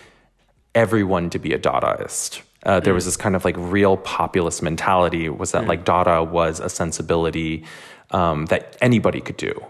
everyone 0.75 1.31
to 1.31 1.38
be 1.38 1.52
a 1.52 1.59
Dadaist. 1.59 2.43
Uh, 2.64 2.81
there 2.81 2.93
was 2.93 3.05
this 3.05 3.17
kind 3.17 3.37
of 3.37 3.45
like 3.45 3.57
real 3.57 3.97
populist 3.97 4.62
mentality 4.62 5.28
was 5.28 5.52
that 5.52 5.67
like 5.67 5.85
Dada 5.85 6.23
was 6.23 6.61
a 6.61 6.69
sensibility 6.69 7.64
um, 8.11 8.47
that 8.47 8.76
anybody 8.81 9.21
could 9.21 9.37
do. 9.37 9.64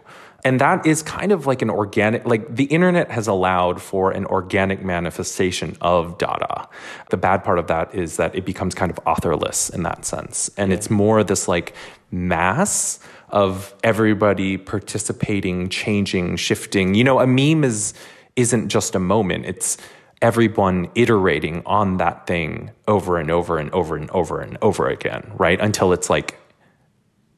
And 0.44 0.60
that 0.60 0.86
is 0.86 1.02
kind 1.02 1.32
of 1.32 1.46
like 1.46 1.62
an 1.62 1.70
organic, 1.70 2.24
like 2.24 2.54
the 2.54 2.64
internet 2.64 3.10
has 3.10 3.26
allowed 3.26 3.82
for 3.82 4.12
an 4.12 4.24
organic 4.26 4.84
manifestation 4.84 5.76
of 5.80 6.16
Dada. 6.16 6.68
The 7.10 7.16
bad 7.16 7.42
part 7.42 7.58
of 7.58 7.66
that 7.66 7.92
is 7.94 8.18
that 8.18 8.34
it 8.36 8.44
becomes 8.44 8.74
kind 8.74 8.90
of 8.90 9.00
authorless 9.04 9.68
in 9.68 9.82
that 9.82 10.04
sense. 10.04 10.48
And 10.56 10.72
it's 10.72 10.90
more 10.90 11.24
this 11.24 11.48
like 11.48 11.74
mass 12.12 13.00
of 13.30 13.74
everybody 13.82 14.56
participating, 14.56 15.68
changing, 15.68 16.36
shifting. 16.36 16.94
You 16.94 17.04
know, 17.04 17.18
a 17.18 17.26
meme 17.26 17.64
is 17.64 17.94
isn't 18.36 18.68
just 18.68 18.94
a 18.94 19.00
moment. 19.00 19.44
It's 19.44 19.76
everyone 20.22 20.88
iterating 20.94 21.62
on 21.66 21.96
that 21.96 22.26
thing 22.26 22.70
over 22.86 23.18
and 23.18 23.30
over 23.30 23.58
and 23.58 23.70
over 23.72 23.96
and 23.96 24.08
over 24.10 24.40
and 24.40 24.56
over 24.62 24.88
again, 24.88 25.32
right? 25.34 25.60
Until 25.60 25.92
it's 25.92 26.08
like 26.08 26.38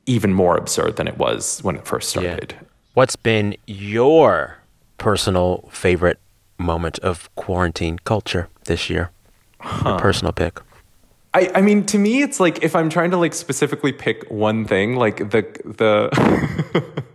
even 0.06 0.32
more 0.32 0.56
absurd 0.56 0.96
than 0.96 1.08
it 1.08 1.16
was 1.16 1.60
when 1.62 1.76
it 1.76 1.86
first 1.86 2.10
started. 2.10 2.54
Yeah. 2.56 2.66
What's 3.00 3.16
been 3.16 3.56
your 3.66 4.58
personal 4.98 5.70
favorite 5.72 6.18
moment 6.58 6.98
of 6.98 7.34
quarantine 7.34 7.98
culture 7.98 8.50
this 8.66 8.90
year? 8.90 9.10
Huh. 9.58 9.96
Personal 9.96 10.34
pick. 10.34 10.60
I, 11.32 11.50
I 11.54 11.62
mean, 11.62 11.86
to 11.86 11.96
me, 11.96 12.20
it's 12.20 12.40
like 12.40 12.62
if 12.62 12.76
I'm 12.76 12.90
trying 12.90 13.10
to 13.12 13.16
like 13.16 13.32
specifically 13.32 13.90
pick 13.90 14.30
one 14.30 14.66
thing, 14.66 14.96
like 14.96 15.16
the 15.30 15.40
the 15.64 17.02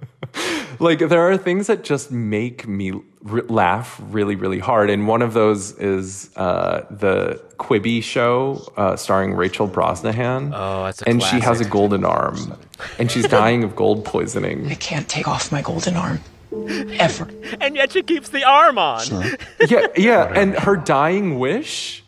like 0.80 1.00
there 1.00 1.30
are 1.30 1.38
things 1.38 1.68
that 1.68 1.84
just 1.84 2.12
make 2.12 2.68
me 2.68 2.92
r- 3.30 3.42
laugh 3.44 4.00
really 4.10 4.36
really 4.36 4.60
hard 4.60 4.90
and 4.90 5.08
one 5.08 5.22
of 5.22 5.34
those 5.34 5.72
is 5.80 6.30
uh, 6.36 6.86
the 6.90 7.42
quibi 7.58 8.02
show 8.04 8.62
uh, 8.78 8.96
starring 8.96 9.34
rachel 9.34 9.68
brosnahan. 9.68 10.52
Oh 10.54 10.84
that's 10.86 11.02
and 11.04 11.20
classic. 11.20 11.40
she 11.42 11.46
has 11.46 11.62
a 11.62 11.66
golden 11.66 12.06
arm 12.06 12.56
and 13.00 13.10
she's 13.12 13.28
dying 13.28 13.64
of 13.64 13.76
gold 13.76 14.06
poisoning. 14.06 14.68
I 14.68 14.76
can't 14.76 15.08
take 15.08 15.28
off 15.28 15.52
my 15.52 15.62
golden 15.62 15.96
arm. 15.96 16.20
Ever. 16.52 17.30
And 17.60 17.76
yet 17.76 17.92
she 17.92 18.02
keeps 18.02 18.30
the 18.30 18.44
arm 18.44 18.78
on. 18.78 19.04
Sure. 19.04 19.24
yeah 19.68 19.88
yeah 19.98 20.32
and 20.34 20.58
her 20.60 20.76
dying 20.76 21.40
wish 21.40 22.04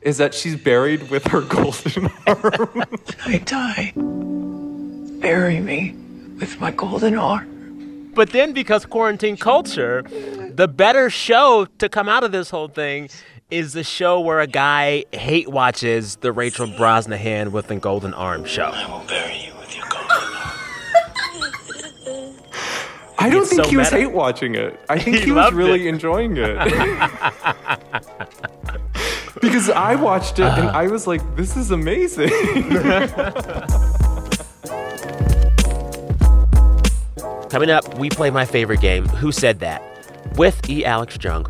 is 0.00 0.18
that 0.18 0.34
she's 0.34 0.56
buried 0.56 1.10
with 1.10 1.26
her 1.28 1.40
golden 1.42 2.10
arm. 2.26 2.84
I 3.24 3.38
die 3.38 3.92
bury 5.22 5.60
me 5.60 5.94
with 6.40 6.60
my 6.60 6.72
golden 6.72 7.16
arm 7.16 7.51
but 8.14 8.30
then, 8.30 8.52
because 8.52 8.86
quarantine 8.86 9.36
culture, 9.36 10.02
the 10.54 10.68
better 10.68 11.10
show 11.10 11.66
to 11.78 11.88
come 11.88 12.08
out 12.08 12.22
of 12.24 12.32
this 12.32 12.50
whole 12.50 12.68
thing 12.68 13.08
is 13.50 13.72
the 13.74 13.84
show 13.84 14.18
where 14.20 14.40
a 14.40 14.46
guy 14.46 15.04
hate 15.12 15.48
watches 15.48 16.16
the 16.16 16.32
Rachel 16.32 16.66
Brosnahan 16.66 17.52
with 17.52 17.68
the 17.68 17.76
Golden 17.76 18.14
Arm 18.14 18.44
show. 18.44 18.64
I 18.64 18.90
will 18.90 19.06
bury 19.06 19.44
you 19.44 19.52
with 19.58 19.76
your 19.76 19.84
golden 19.90 20.10
arm. 20.10 20.18
I 23.18 23.28
don't 23.30 23.46
think 23.46 23.64
so 23.64 23.70
he 23.70 23.76
was 23.76 23.92
meta. 23.92 24.04
hate 24.04 24.12
watching 24.12 24.54
it. 24.54 24.80
I 24.88 24.98
think 24.98 25.16
he, 25.18 25.24
he 25.26 25.32
was 25.32 25.52
really 25.52 25.86
it. 25.86 25.90
enjoying 25.90 26.36
it. 26.38 26.56
because 29.40 29.68
I 29.68 29.96
watched 29.96 30.38
it 30.38 30.46
and 30.46 30.68
uh-huh. 30.68 30.78
I 30.78 30.86
was 30.86 31.06
like, 31.06 31.20
this 31.36 31.54
is 31.56 31.72
amazing. 31.72 32.30
Coming 37.52 37.68
up, 37.68 37.98
we 37.98 38.08
play 38.08 38.30
my 38.30 38.46
favorite 38.46 38.80
game, 38.80 39.04
Who 39.04 39.30
Said 39.30 39.60
That? 39.60 39.82
with 40.38 40.70
E. 40.70 40.86
Alex 40.86 41.18
Jung. 41.20 41.44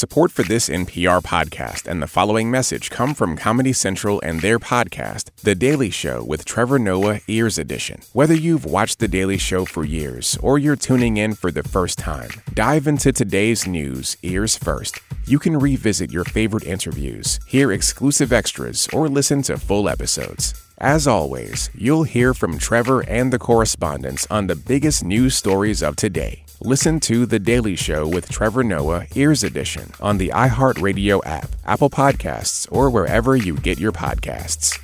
Support 0.00 0.32
for 0.32 0.44
this 0.44 0.70
NPR 0.70 1.20
podcast 1.22 1.86
and 1.86 2.00
the 2.00 2.06
following 2.06 2.50
message 2.50 2.88
come 2.88 3.12
from 3.12 3.36
Comedy 3.36 3.74
Central 3.74 4.18
and 4.22 4.40
their 4.40 4.58
podcast, 4.58 5.28
The 5.42 5.54
Daily 5.54 5.90
Show 5.90 6.24
with 6.24 6.46
Trevor 6.46 6.78
Noah, 6.78 7.20
Ears 7.28 7.58
Edition. 7.58 8.00
Whether 8.14 8.32
you've 8.32 8.64
watched 8.64 8.98
The 8.98 9.08
Daily 9.08 9.36
Show 9.36 9.66
for 9.66 9.84
years 9.84 10.38
or 10.42 10.58
you're 10.58 10.74
tuning 10.74 11.18
in 11.18 11.34
for 11.34 11.50
the 11.50 11.62
first 11.62 11.98
time, 11.98 12.30
dive 12.54 12.86
into 12.86 13.12
today's 13.12 13.66
news, 13.66 14.16
ears 14.22 14.56
first. 14.56 15.00
You 15.26 15.38
can 15.38 15.58
revisit 15.58 16.10
your 16.10 16.24
favorite 16.24 16.64
interviews, 16.64 17.38
hear 17.46 17.70
exclusive 17.70 18.32
extras, 18.32 18.88
or 18.94 19.06
listen 19.06 19.42
to 19.42 19.58
full 19.58 19.86
episodes. 19.86 20.54
As 20.78 21.06
always, 21.06 21.68
you'll 21.74 22.04
hear 22.04 22.32
from 22.32 22.56
Trevor 22.56 23.02
and 23.02 23.30
the 23.30 23.38
correspondents 23.38 24.26
on 24.30 24.46
the 24.46 24.56
biggest 24.56 25.04
news 25.04 25.36
stories 25.36 25.82
of 25.82 25.96
today. 25.96 26.44
Listen 26.62 27.00
to 27.00 27.24
The 27.24 27.38
Daily 27.38 27.74
Show 27.74 28.06
with 28.06 28.28
Trevor 28.28 28.62
Noah, 28.62 29.06
Ears 29.14 29.42
Edition, 29.42 29.92
on 29.98 30.18
the 30.18 30.28
iHeartRadio 30.28 31.24
app, 31.24 31.48
Apple 31.64 31.88
Podcasts, 31.88 32.70
or 32.70 32.90
wherever 32.90 33.34
you 33.34 33.56
get 33.56 33.80
your 33.80 33.92
podcasts. 33.92 34.78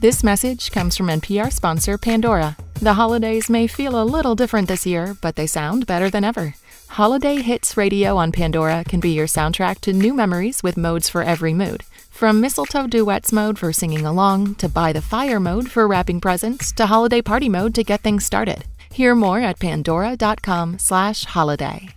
This 0.00 0.24
message 0.24 0.72
comes 0.72 0.96
from 0.96 1.06
NPR 1.06 1.52
sponsor 1.52 1.98
Pandora. 1.98 2.56
The 2.80 2.94
holidays 2.94 3.48
may 3.48 3.68
feel 3.68 3.94
a 3.94 4.02
little 4.02 4.34
different 4.34 4.66
this 4.66 4.84
year, 4.84 5.16
but 5.20 5.36
they 5.36 5.46
sound 5.46 5.86
better 5.86 6.10
than 6.10 6.24
ever. 6.24 6.56
Holiday 6.88 7.40
Hits 7.40 7.76
Radio 7.76 8.16
on 8.16 8.32
Pandora 8.32 8.82
can 8.82 8.98
be 8.98 9.10
your 9.10 9.28
soundtrack 9.28 9.80
to 9.82 9.92
new 9.92 10.14
memories 10.14 10.64
with 10.64 10.76
modes 10.76 11.08
for 11.08 11.22
every 11.22 11.54
mood. 11.54 11.84
From 12.10 12.40
mistletoe 12.40 12.88
duets 12.88 13.32
mode 13.32 13.56
for 13.56 13.72
singing 13.72 14.04
along, 14.04 14.56
to 14.56 14.68
by 14.68 14.92
the 14.92 15.00
fire 15.00 15.38
mode 15.38 15.70
for 15.70 15.86
wrapping 15.86 16.20
presents, 16.20 16.72
to 16.72 16.86
holiday 16.86 17.22
party 17.22 17.48
mode 17.48 17.74
to 17.76 17.84
get 17.84 18.02
things 18.02 18.26
started. 18.26 18.64
Hear 18.92 19.14
more 19.14 19.40
at 19.40 19.58
pandora.com 19.58 20.78
slash 20.78 21.24
holiday. 21.24 21.88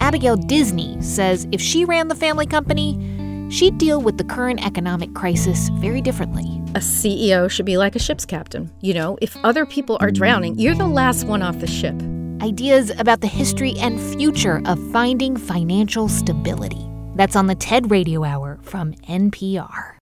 Abigail 0.00 0.36
Disney 0.36 1.00
says 1.02 1.46
if 1.50 1.60
she 1.60 1.84
ran 1.84 2.08
the 2.08 2.14
family 2.14 2.46
company, 2.46 3.48
she'd 3.50 3.78
deal 3.78 4.00
with 4.00 4.16
the 4.18 4.24
current 4.24 4.64
economic 4.64 5.14
crisis 5.14 5.70
very 5.80 6.00
differently. 6.00 6.44
A 6.74 6.80
CEO 6.80 7.50
should 7.50 7.66
be 7.66 7.78
like 7.78 7.96
a 7.96 7.98
ship's 7.98 8.24
captain. 8.24 8.70
You 8.80 8.94
know, 8.94 9.18
if 9.20 9.36
other 9.44 9.66
people 9.66 9.96
are 10.00 10.10
drowning, 10.10 10.58
you're 10.58 10.74
the 10.74 10.86
last 10.86 11.24
one 11.24 11.42
off 11.42 11.58
the 11.58 11.66
ship. 11.66 11.94
Ideas 12.42 12.90
about 12.98 13.20
the 13.20 13.26
history 13.26 13.74
and 13.78 14.00
future 14.16 14.62
of 14.66 14.78
finding 14.92 15.36
financial 15.36 16.08
stability. 16.08 16.86
That's 17.16 17.34
on 17.34 17.48
the 17.48 17.56
TED 17.56 17.90
Radio 17.90 18.22
Hour 18.22 18.58
from 18.62 18.92
NPR. 19.08 19.97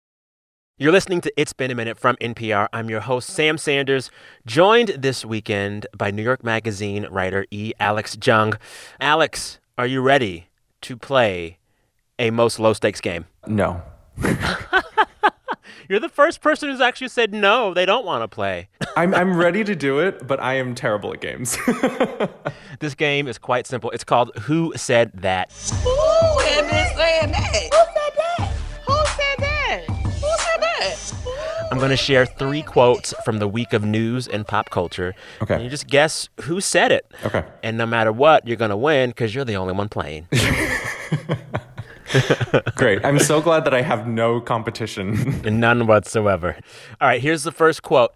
You're 0.83 0.91
listening 0.91 1.21
to 1.21 1.33
It's 1.41 1.53
Been 1.53 1.71
a 1.71 1.77
Minute 1.77 1.97
from 1.97 2.17
NPR. 2.17 2.67
I'm 2.73 2.91
your 2.91 3.03
host, 3.03 3.31
Sam 3.31 3.57
Sanders, 3.57 4.11
joined 4.45 4.89
this 4.89 5.25
weekend 5.25 5.87
by 5.97 6.11
New 6.11 6.25
York 6.25 6.43
Magazine 6.43 7.07
writer 7.09 7.47
E. 7.53 7.73
Alex 7.79 8.19
Jung. 8.21 8.55
Alex, 9.01 9.61
are 9.79 9.87
you 9.87 10.03
ready 10.03 10.49
to 10.81 10.97
play 10.97 11.59
a 12.19 12.33
most 12.33 12.59
low 12.59 12.73
stakes 12.73 13.01
game? 13.01 13.27
No. 13.47 13.81
You're 15.89 16.01
the 16.01 16.09
first 16.09 16.41
person 16.41 16.69
who's 16.69 16.81
actually 16.81 17.11
said 17.11 17.33
no, 17.33 17.73
they 17.73 17.87
don't 17.87 18.05
want 18.05 18.25
to 18.25 18.29
play. 18.29 18.69
I'm, 18.97 19.15
I'm 19.15 19.37
ready 19.37 19.63
to 19.63 19.77
do 19.77 20.01
it, 20.01 20.27
but 20.27 20.41
I 20.41 20.55
am 20.55 20.75
terrible 20.75 21.13
at 21.13 21.21
games. 21.21 21.57
this 22.81 22.97
game 22.97 23.29
is 23.29 23.39
quite 23.39 23.69
simple. 23.69 23.93
It's 23.93 24.03
called 24.03 24.37
Who 24.41 24.73
Said 24.75 25.13
That? 25.15 25.53
Who 25.85 26.39
had 26.41 26.69
been 26.69 26.97
saying 26.97 27.31
that? 27.31 27.55
Who 27.55 27.79
said 27.79 28.17
that? 28.17 28.32
I'm 31.73 31.79
going 31.79 31.91
to 31.91 31.97
share 31.97 32.27
three 32.27 32.61
quotes 32.61 33.15
from 33.25 33.39
the 33.39 33.49
week 33.49 33.73
of 33.73 33.83
news 33.83 34.29
and 34.29 34.47
pop 34.47 34.69
culture. 34.69 35.15
Okay. 35.41 35.55
And 35.55 35.65
you 35.65 35.71
just 35.71 35.87
guess 35.87 36.29
who 36.43 36.61
said 36.61 36.93
it. 36.93 37.11
Okay. 37.25 37.45
And 37.63 37.79
no 37.79 37.87
matter 37.87 38.13
what, 38.13 38.47
you're 38.47 38.59
going 38.59 38.71
to 38.71 38.77
win 38.77 39.09
because 39.09 39.35
you're 39.35 39.47
the 39.47 39.57
only 39.57 39.73
one 39.73 39.89
playing. 39.89 40.29
Great. 42.77 43.03
I'm 43.07 43.19
so 43.19 43.41
glad 43.41 43.65
that 43.65 43.73
I 43.73 43.81
have 43.81 44.07
no 44.07 44.39
competition. 44.39 45.41
None 45.61 45.87
whatsoever. 45.87 46.59
All 47.01 47.09
right, 47.09 47.23
here's 47.23 47.43
the 47.43 47.53
first 47.53 47.83
quote 47.83 48.13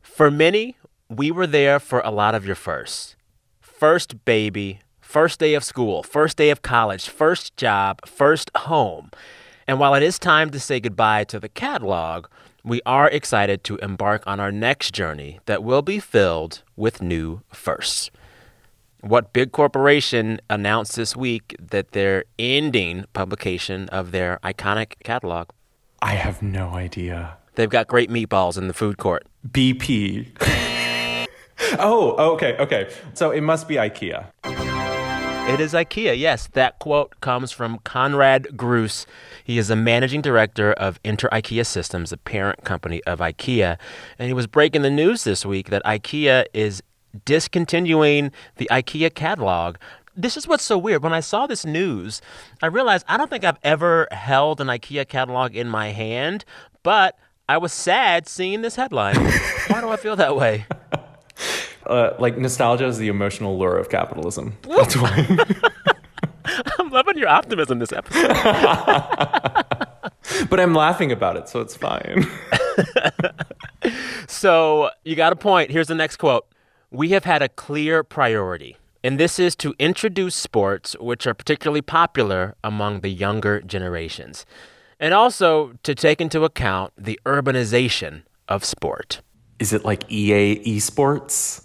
For 0.00 0.30
many, 0.30 0.76
we 1.08 1.32
were 1.32 1.48
there 1.48 1.80
for 1.80 1.98
a 2.04 2.12
lot 2.12 2.36
of 2.36 2.46
your 2.46 2.54
firsts. 2.54 3.16
First 3.60 4.24
baby, 4.24 4.78
first 5.00 5.40
day 5.40 5.54
of 5.54 5.64
school, 5.64 6.04
first 6.04 6.36
day 6.36 6.50
of 6.50 6.62
college, 6.62 7.08
first 7.08 7.56
job, 7.56 8.06
first 8.06 8.50
home. 8.56 9.10
And 9.66 9.80
while 9.80 9.94
it 9.94 10.04
is 10.04 10.20
time 10.20 10.50
to 10.50 10.60
say 10.60 10.78
goodbye 10.78 11.24
to 11.24 11.40
the 11.40 11.48
catalog, 11.48 12.26
we 12.66 12.80
are 12.84 13.08
excited 13.08 13.62
to 13.62 13.76
embark 13.76 14.24
on 14.26 14.40
our 14.40 14.50
next 14.50 14.92
journey 14.92 15.38
that 15.46 15.62
will 15.62 15.82
be 15.82 16.00
filled 16.00 16.62
with 16.74 17.00
new 17.00 17.40
firsts. 17.52 18.10
What 19.02 19.32
big 19.32 19.52
corporation 19.52 20.40
announced 20.50 20.96
this 20.96 21.14
week 21.14 21.54
that 21.60 21.92
they're 21.92 22.24
ending 22.40 23.04
publication 23.12 23.88
of 23.90 24.10
their 24.10 24.40
iconic 24.42 24.94
catalog? 25.04 25.50
I 26.02 26.14
have 26.14 26.42
no 26.42 26.70
idea. 26.70 27.36
They've 27.54 27.70
got 27.70 27.86
great 27.86 28.10
meatballs 28.10 28.58
in 28.58 28.66
the 28.66 28.74
food 28.74 28.98
court. 28.98 29.24
BP. 29.48 30.26
oh, 31.78 32.32
okay, 32.34 32.56
okay. 32.58 32.92
So 33.14 33.30
it 33.30 33.42
must 33.42 33.68
be 33.68 33.76
IKEA. 33.76 34.26
It 35.48 35.60
is 35.60 35.74
IKEA, 35.74 36.18
yes. 36.18 36.48
That 36.48 36.78
quote 36.80 37.20
comes 37.20 37.52
from 37.52 37.78
Konrad 37.78 38.56
Grüss. 38.56 39.06
He 39.44 39.58
is 39.58 39.68
the 39.68 39.76
managing 39.76 40.20
director 40.20 40.72
of 40.72 40.98
Inter 41.04 41.28
IKEA 41.30 41.64
Systems, 41.64 42.10
the 42.10 42.16
parent 42.16 42.64
company 42.64 43.02
of 43.04 43.20
IKEA. 43.20 43.78
And 44.18 44.26
he 44.26 44.34
was 44.34 44.48
breaking 44.48 44.82
the 44.82 44.90
news 44.90 45.22
this 45.22 45.46
week 45.46 45.70
that 45.70 45.84
IKEA 45.84 46.46
is 46.52 46.82
discontinuing 47.24 48.32
the 48.56 48.68
IKEA 48.72 49.14
catalog. 49.14 49.76
This 50.16 50.36
is 50.36 50.48
what's 50.48 50.64
so 50.64 50.76
weird. 50.76 51.04
When 51.04 51.12
I 51.12 51.20
saw 51.20 51.46
this 51.46 51.64
news, 51.64 52.20
I 52.60 52.66
realized 52.66 53.06
I 53.08 53.16
don't 53.16 53.30
think 53.30 53.44
I've 53.44 53.60
ever 53.62 54.08
held 54.10 54.60
an 54.60 54.66
IKEA 54.66 55.08
catalog 55.08 55.54
in 55.54 55.68
my 55.68 55.88
hand, 55.88 56.44
but 56.82 57.16
I 57.48 57.58
was 57.58 57.72
sad 57.72 58.26
seeing 58.26 58.62
this 58.62 58.74
headline. 58.74 59.14
Why 59.68 59.80
do 59.80 59.90
I 59.90 59.96
feel 59.96 60.16
that 60.16 60.34
way? 60.34 60.66
Uh, 61.86 62.14
like 62.18 62.36
nostalgia 62.36 62.86
is 62.86 62.98
the 62.98 63.08
emotional 63.08 63.58
lure 63.58 63.78
of 63.78 63.88
capitalism. 63.88 64.56
That's 64.62 64.96
why. 64.96 65.26
I'm 66.78 66.90
loving 66.90 67.18
your 67.18 67.28
optimism 67.28 67.78
this 67.78 67.92
episode. 67.92 68.28
but 70.48 70.60
I'm 70.60 70.74
laughing 70.74 71.12
about 71.12 71.36
it, 71.36 71.48
so 71.48 71.60
it's 71.60 71.76
fine. 71.76 72.26
so 74.26 74.90
you 75.04 75.16
got 75.16 75.32
a 75.32 75.36
point. 75.36 75.70
Here's 75.70 75.88
the 75.88 75.94
next 75.94 76.16
quote 76.16 76.46
We 76.90 77.10
have 77.10 77.24
had 77.24 77.42
a 77.42 77.48
clear 77.48 78.02
priority, 78.02 78.76
and 79.02 79.18
this 79.18 79.38
is 79.38 79.56
to 79.56 79.74
introduce 79.78 80.34
sports 80.34 80.96
which 80.98 81.26
are 81.26 81.34
particularly 81.34 81.82
popular 81.82 82.54
among 82.62 83.00
the 83.00 83.10
younger 83.10 83.60
generations, 83.60 84.46
and 85.00 85.12
also 85.12 85.72
to 85.82 85.94
take 85.94 86.20
into 86.20 86.44
account 86.44 86.92
the 86.96 87.18
urbanization 87.26 88.22
of 88.48 88.64
sport. 88.64 89.20
Is 89.58 89.72
it 89.72 89.84
like 89.84 90.04
EA 90.10 90.56
Esports? 90.76 91.64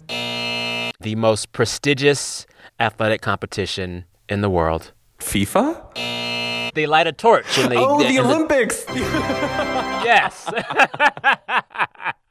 The 1.00 1.14
most 1.14 1.52
prestigious 1.52 2.46
athletic 2.80 3.20
competition 3.20 4.06
in 4.28 4.40
the 4.40 4.48
world. 4.48 4.92
FIFA? 5.18 6.72
They 6.74 6.86
light 6.86 7.06
a 7.06 7.12
torch 7.12 7.58
and 7.58 7.70
they. 7.70 7.76
Oh, 7.76 8.02
the 8.02 8.18
Olympics! 8.18 8.86
yes. 10.08 10.50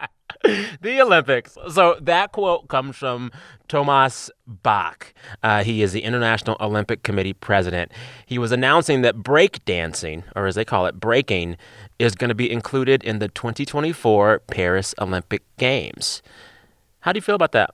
the 0.81 1.01
Olympics. 1.01 1.57
So 1.69 1.97
that 2.01 2.31
quote 2.31 2.67
comes 2.67 2.95
from 2.95 3.31
Thomas 3.67 4.29
Bach. 4.47 5.13
Uh, 5.43 5.63
he 5.63 5.81
is 5.81 5.91
the 5.91 6.01
International 6.01 6.57
Olympic 6.59 7.03
Committee 7.03 7.33
president. 7.33 7.91
He 8.25 8.37
was 8.37 8.51
announcing 8.51 9.01
that 9.01 9.17
breakdancing, 9.17 10.23
or 10.35 10.47
as 10.47 10.55
they 10.55 10.65
call 10.65 10.85
it, 10.85 10.99
breaking, 10.99 11.57
is 11.99 12.15
going 12.15 12.29
to 12.29 12.35
be 12.35 12.51
included 12.51 13.03
in 13.03 13.19
the 13.19 13.27
2024 13.27 14.39
Paris 14.47 14.95
Olympic 14.99 15.43
Games. 15.57 16.21
How 17.01 17.11
do 17.11 17.17
you 17.17 17.21
feel 17.21 17.35
about 17.35 17.51
that? 17.51 17.73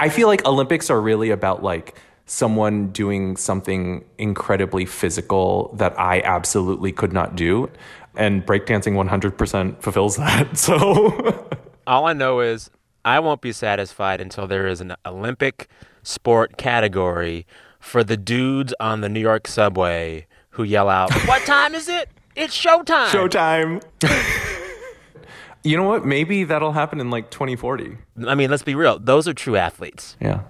I 0.00 0.08
feel 0.08 0.28
like 0.28 0.44
Olympics 0.44 0.90
are 0.90 1.00
really 1.00 1.30
about 1.30 1.62
like 1.62 1.98
someone 2.26 2.88
doing 2.88 3.36
something 3.36 4.04
incredibly 4.18 4.84
physical 4.84 5.74
that 5.74 5.98
I 5.98 6.20
absolutely 6.20 6.92
could 6.92 7.12
not 7.12 7.34
do. 7.34 7.70
And 8.14 8.44
breakdancing 8.44 8.94
100% 8.94 9.80
fulfills 9.82 10.16
that. 10.16 10.56
So 10.56 11.48
all 11.88 12.06
I 12.06 12.12
know 12.12 12.40
is 12.40 12.70
I 13.04 13.18
won't 13.18 13.40
be 13.40 13.50
satisfied 13.50 14.20
until 14.20 14.46
there 14.46 14.66
is 14.66 14.80
an 14.80 14.94
Olympic 15.06 15.68
sport 16.02 16.58
category 16.58 17.46
for 17.80 18.04
the 18.04 18.16
dudes 18.16 18.74
on 18.78 19.00
the 19.00 19.08
New 19.08 19.20
York 19.20 19.48
subway 19.48 20.26
who 20.50 20.62
yell 20.62 20.88
out, 20.90 21.12
What 21.26 21.44
time 21.46 21.74
is 21.74 21.88
it? 21.88 22.10
It's 22.36 22.56
showtime. 22.56 23.08
Showtime. 23.08 23.82
you 25.64 25.76
know 25.76 25.84
what? 25.84 26.04
Maybe 26.04 26.44
that'll 26.44 26.72
happen 26.72 27.00
in 27.00 27.10
like 27.10 27.30
2040. 27.30 27.96
I 28.26 28.34
mean, 28.34 28.50
let's 28.50 28.62
be 28.62 28.74
real. 28.74 28.98
Those 28.98 29.26
are 29.26 29.34
true 29.34 29.56
athletes. 29.56 30.16
Yeah. 30.20 30.42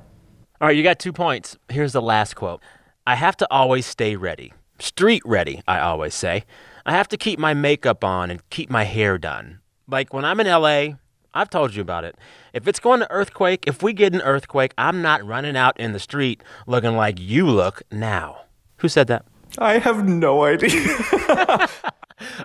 All 0.61 0.67
right, 0.67 0.77
you 0.77 0.83
got 0.83 0.99
two 0.99 1.13
points. 1.13 1.57
Here's 1.69 1.93
the 1.93 2.03
last 2.03 2.35
quote 2.35 2.61
I 3.07 3.15
have 3.15 3.37
to 3.39 3.47
always 3.51 3.87
stay 3.87 4.17
ready. 4.17 4.53
Street 4.81 5.23
ready, 5.25 5.63
I 5.69 5.79
always 5.79 6.15
say. 6.15 6.45
I 6.85 6.93
have 6.93 7.09
to 7.09 7.17
keep 7.17 7.39
my 7.39 7.55
makeup 7.55 8.03
on 8.03 8.31
and 8.31 8.49
keep 8.51 8.71
my 8.71 8.85
hair 8.85 9.19
done. 9.19 9.61
Like 9.87 10.13
when 10.13 10.25
I'm 10.25 10.41
in 10.41 10.47
LA, 10.47 10.97
I've 11.35 11.51
told 11.51 11.75
you 11.75 11.83
about 11.83 12.05
it. 12.05 12.17
If 12.53 12.67
it's 12.67 12.81
going 12.81 13.01
to 13.01 13.11
earthquake, 13.11 13.65
if 13.67 13.83
we 13.83 13.93
get 13.93 14.15
an 14.15 14.23
earthquake, 14.23 14.73
I'm 14.79 15.03
not 15.03 15.25
running 15.27 15.57
out 15.57 15.79
in 15.79 15.93
the 15.93 15.99
street 15.99 16.43
looking 16.67 16.97
like 16.97 17.21
you 17.21 17.47
look 17.47 17.83
now. 17.93 18.43
Who 18.79 18.89
said 18.89 19.07
that? 19.09 19.25
I 19.59 19.79
have 19.79 20.07
no 20.07 20.45
idea. 20.45 20.97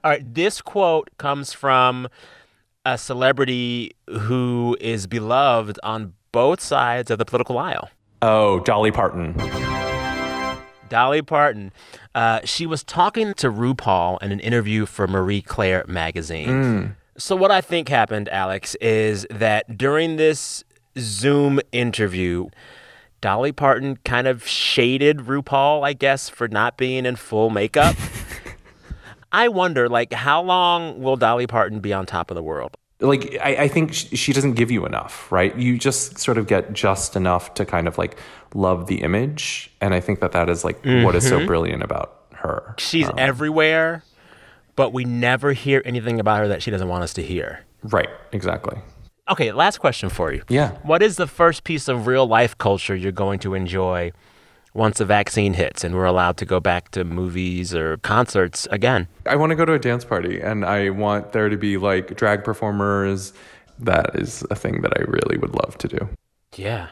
All 0.04 0.12
right, 0.12 0.34
this 0.34 0.62
quote 0.62 1.10
comes 1.18 1.54
from 1.54 2.08
a 2.86 2.98
celebrity 2.98 3.96
who 4.08 4.78
is 4.80 5.08
beloved 5.08 5.80
on 5.84 6.14
both 6.32 6.60
sides 6.62 7.10
of 7.12 7.18
the 7.18 7.26
political 7.26 7.58
aisle. 7.58 7.90
Oh, 8.22 8.60
Dolly 8.62 8.92
Parton. 8.92 9.36
Dolly 10.90 11.22
Parton. 11.22 11.72
Uh, 12.14 12.42
she 12.44 12.66
was 12.66 12.84
talking 12.84 13.34
to 13.36 13.52
RuPaul 13.52 14.22
in 14.22 14.32
an 14.32 14.40
interview 14.40 14.86
for 14.86 15.08
Marie 15.08 15.42
Claire 15.42 15.86
magazine. 15.88 16.48
Mm. 16.48 16.96
So, 17.18 17.36
what 17.36 17.52
I 17.52 17.62
think 17.62 17.90
happened, 17.90 18.28
Alex, 18.30 18.76
is 18.76 19.28
that 19.30 19.78
during 19.78 20.16
this 20.16 20.64
Zoom 20.98 21.60
interview, 21.72 22.48
Dolly 23.22 23.52
Parton 23.52 23.98
kind 24.04 24.28
of 24.28 24.48
shaded 24.48 25.20
RuPaul, 25.20 25.86
I 25.86 25.94
guess, 25.94 26.28
for 26.28 26.48
not 26.48 26.76
being 26.76 27.06
in 27.06 27.16
full 27.16 27.50
makeup. 27.50 27.96
I 29.32 29.48
wonder, 29.48 29.88
like, 29.90 30.12
how 30.12 30.42
long 30.42 31.02
will 31.02 31.16
Dolly 31.16 31.48
Parton 31.48 31.80
be 31.80 31.94
on 31.94 32.06
top 32.06 32.32
of 32.32 32.36
the 32.36 32.44
world? 32.44 32.78
Like, 33.00 33.38
I, 33.42 33.56
I 33.64 33.68
think 33.68 33.94
she, 33.94 34.16
she 34.16 34.34
doesn't 34.34 34.54
give 34.54 34.72
you 34.72 34.86
enough, 34.86 35.32
right? 35.32 35.56
You 35.56 35.78
just 35.78 36.20
sort 36.20 36.38
of 36.38 36.48
get 36.48 36.74
just 36.74 37.16
enough 37.16 37.54
to 37.56 37.66
kind 37.66 37.88
of 37.88 37.98
like 37.98 38.18
love 38.54 38.88
the 38.88 39.02
image. 39.02 39.72
And 39.82 39.94
I 39.94 40.00
think 40.00 40.20
that 40.20 40.32
that 40.32 40.50
is 40.50 40.64
like 40.64 40.82
mm-hmm. 40.84 41.04
what 41.04 41.16
is 41.16 41.28
so 41.28 41.46
brilliant 41.46 41.84
about 41.84 42.26
her. 42.34 42.76
She's 42.78 43.10
um, 43.10 43.16
everywhere, 43.18 44.04
but 44.76 44.94
we 44.94 45.06
never 45.06 45.54
hear 45.54 45.82
anything 45.86 46.20
about 46.20 46.40
her 46.40 46.48
that 46.48 46.62
she 46.62 46.72
doesn't 46.72 46.88
want 46.88 47.04
us 47.04 47.14
to 47.14 47.24
hear. 47.24 47.66
Right, 47.84 48.10
exactly. 48.32 48.78
Okay, 49.30 49.52
last 49.52 49.78
question 49.78 50.10
for 50.10 50.34
you. 50.34 50.44
Yeah. 50.50 50.72
What 50.84 51.02
is 51.02 51.16
the 51.16 51.28
first 51.28 51.64
piece 51.64 51.88
of 51.88 52.08
real 52.08 52.28
life 52.28 52.58
culture 52.58 52.96
you're 52.96 53.12
going 53.12 53.40
to 53.40 53.54
enjoy 53.54 54.12
once 54.74 54.98
the 54.98 55.06
vaccine 55.06 55.54
hits 55.54 55.84
and 55.84 55.96
we're 55.96 56.06
allowed 56.06 56.36
to 56.38 56.46
go 56.46 56.60
back 56.60 56.92
to 56.92 57.06
movies 57.06 57.74
or 57.74 57.98
concerts 57.98 58.68
again? 58.70 59.08
I 59.26 59.38
want 59.38 59.52
to 59.52 59.56
go 59.56 59.64
to 59.66 59.74
a 59.74 59.80
dance 59.80 60.04
party 60.04 60.42
and 60.42 60.66
I 60.66 60.90
want 60.90 61.32
there 61.32 61.48
to 61.48 61.58
be 61.58 61.78
like 61.78 62.18
drag 62.18 62.44
performers. 62.44 63.34
That 63.80 64.16
is 64.16 64.46
a 64.52 64.56
thing 64.56 64.82
that 64.82 64.92
I 64.98 65.04
really 65.04 65.38
would 65.38 65.56
love 65.56 65.78
to 65.80 65.88
do. 65.88 66.10
Yeah. 66.56 66.90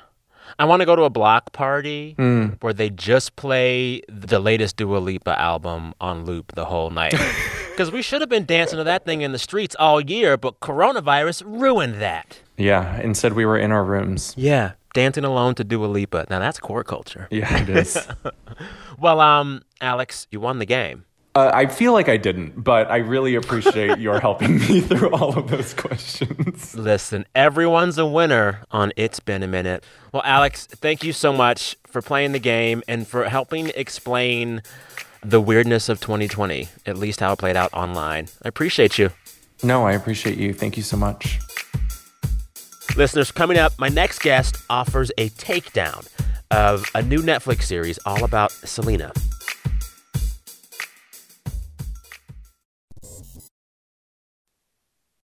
I 0.57 0.65
want 0.65 0.81
to 0.81 0.85
go 0.85 0.95
to 0.95 1.03
a 1.03 1.09
block 1.09 1.51
party 1.53 2.15
mm. 2.17 2.61
where 2.61 2.73
they 2.73 2.89
just 2.89 3.35
play 3.35 4.01
the 4.07 4.39
latest 4.39 4.77
Dua 4.77 4.97
Lipa 4.97 5.39
album 5.39 5.93
on 5.99 6.25
loop 6.25 6.53
the 6.55 6.65
whole 6.65 6.89
night. 6.89 7.15
Because 7.81 7.91
we 7.91 8.03
should 8.03 8.21
have 8.21 8.29
been 8.29 8.45
dancing 8.45 8.77
to 8.77 8.83
that 8.83 9.05
thing 9.05 9.23
in 9.23 9.31
the 9.31 9.39
streets 9.39 9.75
all 9.79 9.99
year, 9.99 10.37
but 10.37 10.59
coronavirus 10.59 11.41
ruined 11.47 11.99
that. 11.99 12.39
Yeah. 12.55 13.01
Instead, 13.01 13.33
we 13.33 13.43
were 13.43 13.57
in 13.57 13.71
our 13.71 13.83
rooms. 13.83 14.35
Yeah. 14.37 14.73
Dancing 14.93 15.23
alone 15.23 15.55
to 15.55 15.63
Dua 15.63 15.87
Lipa. 15.87 16.27
Now 16.29 16.37
that's 16.37 16.59
quar 16.59 16.83
culture. 16.83 17.27
Yeah, 17.31 17.59
it 17.59 17.69
is. 17.69 17.97
well, 18.99 19.19
um, 19.19 19.63
Alex, 19.81 20.27
you 20.29 20.39
won 20.39 20.59
the 20.59 20.67
game. 20.67 21.05
Uh, 21.33 21.49
I 21.51 21.65
feel 21.65 21.91
like 21.91 22.07
I 22.07 22.17
didn't, 22.17 22.63
but 22.63 22.91
I 22.91 22.97
really 22.97 23.33
appreciate 23.33 23.97
your 23.97 24.19
helping 24.19 24.59
me 24.59 24.81
through 24.81 25.09
all 25.09 25.35
of 25.35 25.49
those 25.49 25.73
questions. 25.73 26.75
Listen, 26.75 27.25
everyone's 27.33 27.97
a 27.97 28.05
winner 28.05 28.61
on 28.69 28.93
It's 28.95 29.19
Been 29.19 29.41
a 29.41 29.47
Minute. 29.47 29.83
Well, 30.13 30.21
Alex, 30.23 30.67
thank 30.67 31.03
you 31.03 31.13
so 31.13 31.33
much 31.33 31.77
for 31.87 32.03
playing 32.03 32.33
the 32.33 32.39
game 32.39 32.83
and 32.87 33.07
for 33.07 33.27
helping 33.27 33.71
explain 33.73 34.61
the 35.23 35.39
weirdness 35.39 35.87
of 35.89 35.99
2020, 35.99 36.67
at 36.85 36.97
least 36.97 37.19
how 37.19 37.33
it 37.33 37.39
played 37.39 37.55
out 37.55 37.71
online. 37.73 38.27
I 38.43 38.47
appreciate 38.47 38.97
you. 38.97 39.11
No, 39.63 39.85
I 39.85 39.93
appreciate 39.93 40.37
you. 40.37 40.53
Thank 40.53 40.77
you 40.77 40.83
so 40.83 40.97
much. 40.97 41.39
Listeners, 42.97 43.31
coming 43.31 43.57
up, 43.57 43.73
my 43.77 43.87
next 43.87 44.19
guest 44.19 44.57
offers 44.69 45.11
a 45.17 45.29
takedown 45.29 46.07
of 46.49 46.85
a 46.95 47.01
new 47.01 47.19
Netflix 47.19 47.63
series 47.63 47.99
all 48.05 48.23
about 48.23 48.51
Selena. 48.51 49.13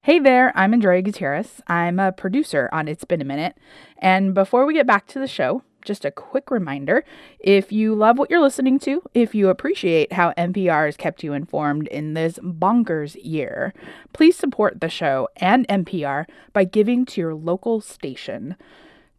Hey 0.04 0.20
there, 0.20 0.52
I'm 0.56 0.72
Andrea 0.72 1.02
Gutierrez. 1.02 1.62
I'm 1.66 1.98
a 1.98 2.12
producer 2.12 2.70
on 2.72 2.88
It's 2.88 3.06
Been 3.06 3.22
a 3.22 3.26
Minute. 3.26 3.58
And 3.98 4.36
before 4.36 4.68
we 4.68 4.76
get 4.76 4.86
back 4.86 5.08
to 5.08 5.20
the 5.20 5.28
show, 5.28 5.64
just 5.86 6.04
a 6.04 6.12
quick 6.12 6.52
reminder 6.52 7.06
if 7.40 7.72
you 7.72 7.96
love 7.96 8.18
what 8.18 8.30
you're 8.30 8.42
listening 8.42 8.78
to, 8.80 9.02
if 9.14 9.34
you 9.34 9.48
appreciate 9.50 10.12
how 10.14 10.34
NPR 10.34 10.88
has 10.88 10.98
kept 10.98 11.24
you 11.24 11.32
informed 11.34 11.88
in 11.88 12.14
this 12.14 12.38
bonkers 12.40 13.16
year, 13.24 13.74
please 14.12 14.36
support 14.36 14.82
the 14.82 14.90
show 14.90 15.30
and 15.38 15.66
NPR 15.68 16.26
by 16.52 16.66
giving 16.66 17.06
to 17.06 17.22
your 17.22 17.36
local 17.36 17.80
station. 17.80 18.58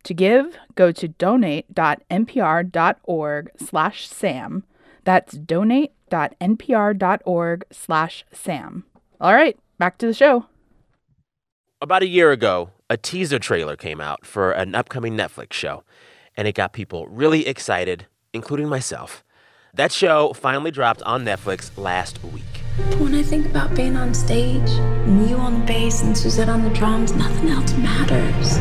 To 0.03 0.13
give, 0.15 0.59
go 0.75 0.93
to 0.93 1.09
donate.npr.org 1.09 3.51
slash 3.57 4.09
sam. 4.09 4.65
That's 5.05 5.33
donate.npr.org 5.33 7.65
slash 7.71 8.25
sam. 8.33 8.85
All 9.21 9.35
right, 9.35 9.59
back 9.79 9.99
to 9.99 10.07
the 10.07 10.15
show. 10.15 10.47
About 11.81 12.03
a 12.03 12.07
year 12.07 12.33
ago, 12.33 12.71
a 12.89 12.97
teaser 12.97 13.39
trailer 13.39 13.77
came 13.77 14.01
out 14.01 14.25
for 14.25 14.53
an 14.53 14.75
upcoming 14.75 15.17
Netflix 15.17 15.53
show, 15.53 15.83
and 16.37 16.47
it 16.47 16.55
got 16.55 16.73
people 16.73 17.07
really 17.09 17.47
excited, 17.47 18.07
including 18.33 18.69
myself. 18.69 19.25
That 19.75 19.93
show 19.93 20.33
finally 20.33 20.71
dropped 20.71 21.03
on 21.03 21.25
Netflix 21.25 21.77
last 21.77 22.23
week. 22.25 22.43
When 22.99 23.15
I 23.15 23.23
think 23.23 23.47
about 23.47 23.75
being 23.75 23.97
on 23.97 24.15
stage, 24.15 24.71
and 24.71 25.29
you 25.29 25.37
on 25.37 25.61
the 25.61 25.67
bass 25.67 26.03
and 26.03 26.17
Suzette 26.17 26.49
on 26.49 26.63
the 26.63 26.71
drums, 26.71 27.13
nothing 27.15 27.49
else 27.49 27.73
matters. 27.77 28.59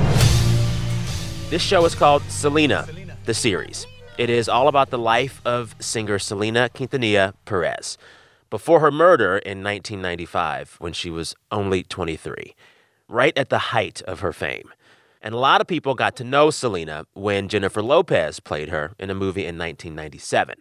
This 1.49 1.61
show 1.61 1.85
is 1.85 1.95
called 1.95 2.23
Selena, 2.23 2.87
the 3.25 3.33
series. 3.33 3.85
It 4.17 4.29
is 4.29 4.47
all 4.47 4.67
about 4.67 4.89
the 4.89 4.97
life 4.97 5.41
of 5.45 5.75
singer 5.79 6.19
Selena 6.19 6.69
Quintanilla 6.73 7.33
Perez 7.45 7.97
before 8.49 8.79
her 8.79 8.91
murder 8.91 9.37
in 9.37 9.63
1995 9.63 10.75
when 10.79 10.93
she 10.93 11.09
was 11.09 11.35
only 11.51 11.83
23, 11.83 12.55
right 13.07 13.37
at 13.37 13.49
the 13.49 13.57
height 13.57 14.01
of 14.03 14.21
her 14.21 14.31
fame. 14.31 14.71
And 15.25 15.33
a 15.33 15.39
lot 15.39 15.59
of 15.59 15.65
people 15.65 15.95
got 15.95 16.15
to 16.17 16.23
know 16.23 16.51
Selena 16.51 17.07
when 17.15 17.49
Jennifer 17.49 17.81
Lopez 17.81 18.39
played 18.39 18.69
her 18.69 18.93
in 18.99 19.09
a 19.09 19.15
movie 19.15 19.41
in 19.41 19.57
1997. 19.57 20.55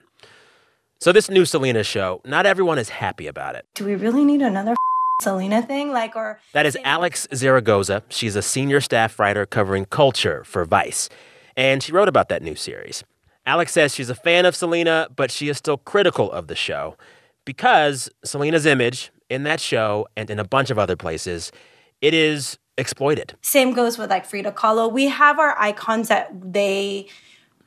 So, 1.00 1.12
this 1.12 1.28
new 1.28 1.44
Selena 1.44 1.84
show, 1.84 2.22
not 2.24 2.46
everyone 2.46 2.78
is 2.78 2.88
happy 2.88 3.26
about 3.26 3.56
it. 3.56 3.66
Do 3.74 3.84
we 3.84 3.94
really 3.94 4.24
need 4.24 4.40
another 4.40 4.74
Selena 5.20 5.60
thing? 5.60 5.92
Like, 5.92 6.16
or. 6.16 6.40
That 6.54 6.64
is 6.64 6.78
Alex 6.82 7.28
Zaragoza. 7.34 8.04
She's 8.08 8.36
a 8.36 8.42
senior 8.42 8.80
staff 8.80 9.18
writer 9.18 9.44
covering 9.44 9.84
culture 9.84 10.42
for 10.44 10.64
Vice. 10.64 11.10
And 11.58 11.82
she 11.82 11.92
wrote 11.92 12.08
about 12.08 12.30
that 12.30 12.42
new 12.42 12.56
series. 12.56 13.04
Alex 13.44 13.70
says 13.70 13.94
she's 13.94 14.08
a 14.08 14.14
fan 14.14 14.46
of 14.46 14.56
Selena, 14.56 15.08
but 15.14 15.30
she 15.30 15.50
is 15.50 15.58
still 15.58 15.76
critical 15.76 16.32
of 16.32 16.46
the 16.46 16.54
show 16.54 16.96
because 17.44 18.08
Selena's 18.24 18.64
image 18.64 19.12
in 19.28 19.42
that 19.42 19.60
show 19.60 20.06
and 20.16 20.30
in 20.30 20.38
a 20.38 20.44
bunch 20.44 20.70
of 20.70 20.78
other 20.78 20.96
places, 20.96 21.52
it 22.00 22.14
is 22.14 22.58
exploited. 22.76 23.34
Same 23.42 23.72
goes 23.72 23.98
with 23.98 24.10
like 24.10 24.26
Frida 24.26 24.52
Kahlo. 24.52 24.90
We 24.90 25.06
have 25.06 25.38
our 25.38 25.58
icons 25.58 26.08
that 26.08 26.30
they 26.52 27.06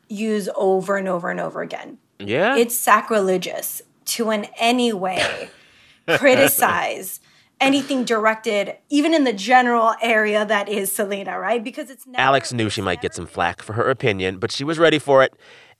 use 0.09 0.49
over 0.55 0.97
and 0.97 1.07
over 1.07 1.29
and 1.29 1.39
over 1.39 1.61
again. 1.61 1.97
Yeah. 2.19 2.55
It's 2.55 2.75
sacrilegious 2.75 3.81
to 4.05 4.31
in 4.31 4.47
any 4.57 4.93
way 4.93 5.49
criticize 6.17 7.19
anything 7.59 8.03
directed, 8.05 8.75
even 8.89 9.13
in 9.13 9.23
the 9.23 9.33
general 9.33 9.95
area 10.01 10.45
that 10.45 10.69
is 10.69 10.91
Selena, 10.91 11.39
right? 11.39 11.63
Because 11.63 11.89
it's 11.89 12.05
never, 12.05 12.21
Alex 12.21 12.53
knew 12.53 12.69
she 12.69 12.81
might 12.81 13.01
get 13.01 13.15
some 13.15 13.25
flack 13.25 13.61
for 13.61 13.73
her 13.73 13.89
opinion, 13.89 14.37
but 14.37 14.51
she 14.51 14.63
was 14.63 14.77
ready 14.77 14.99
for 14.99 15.23
it. 15.23 15.33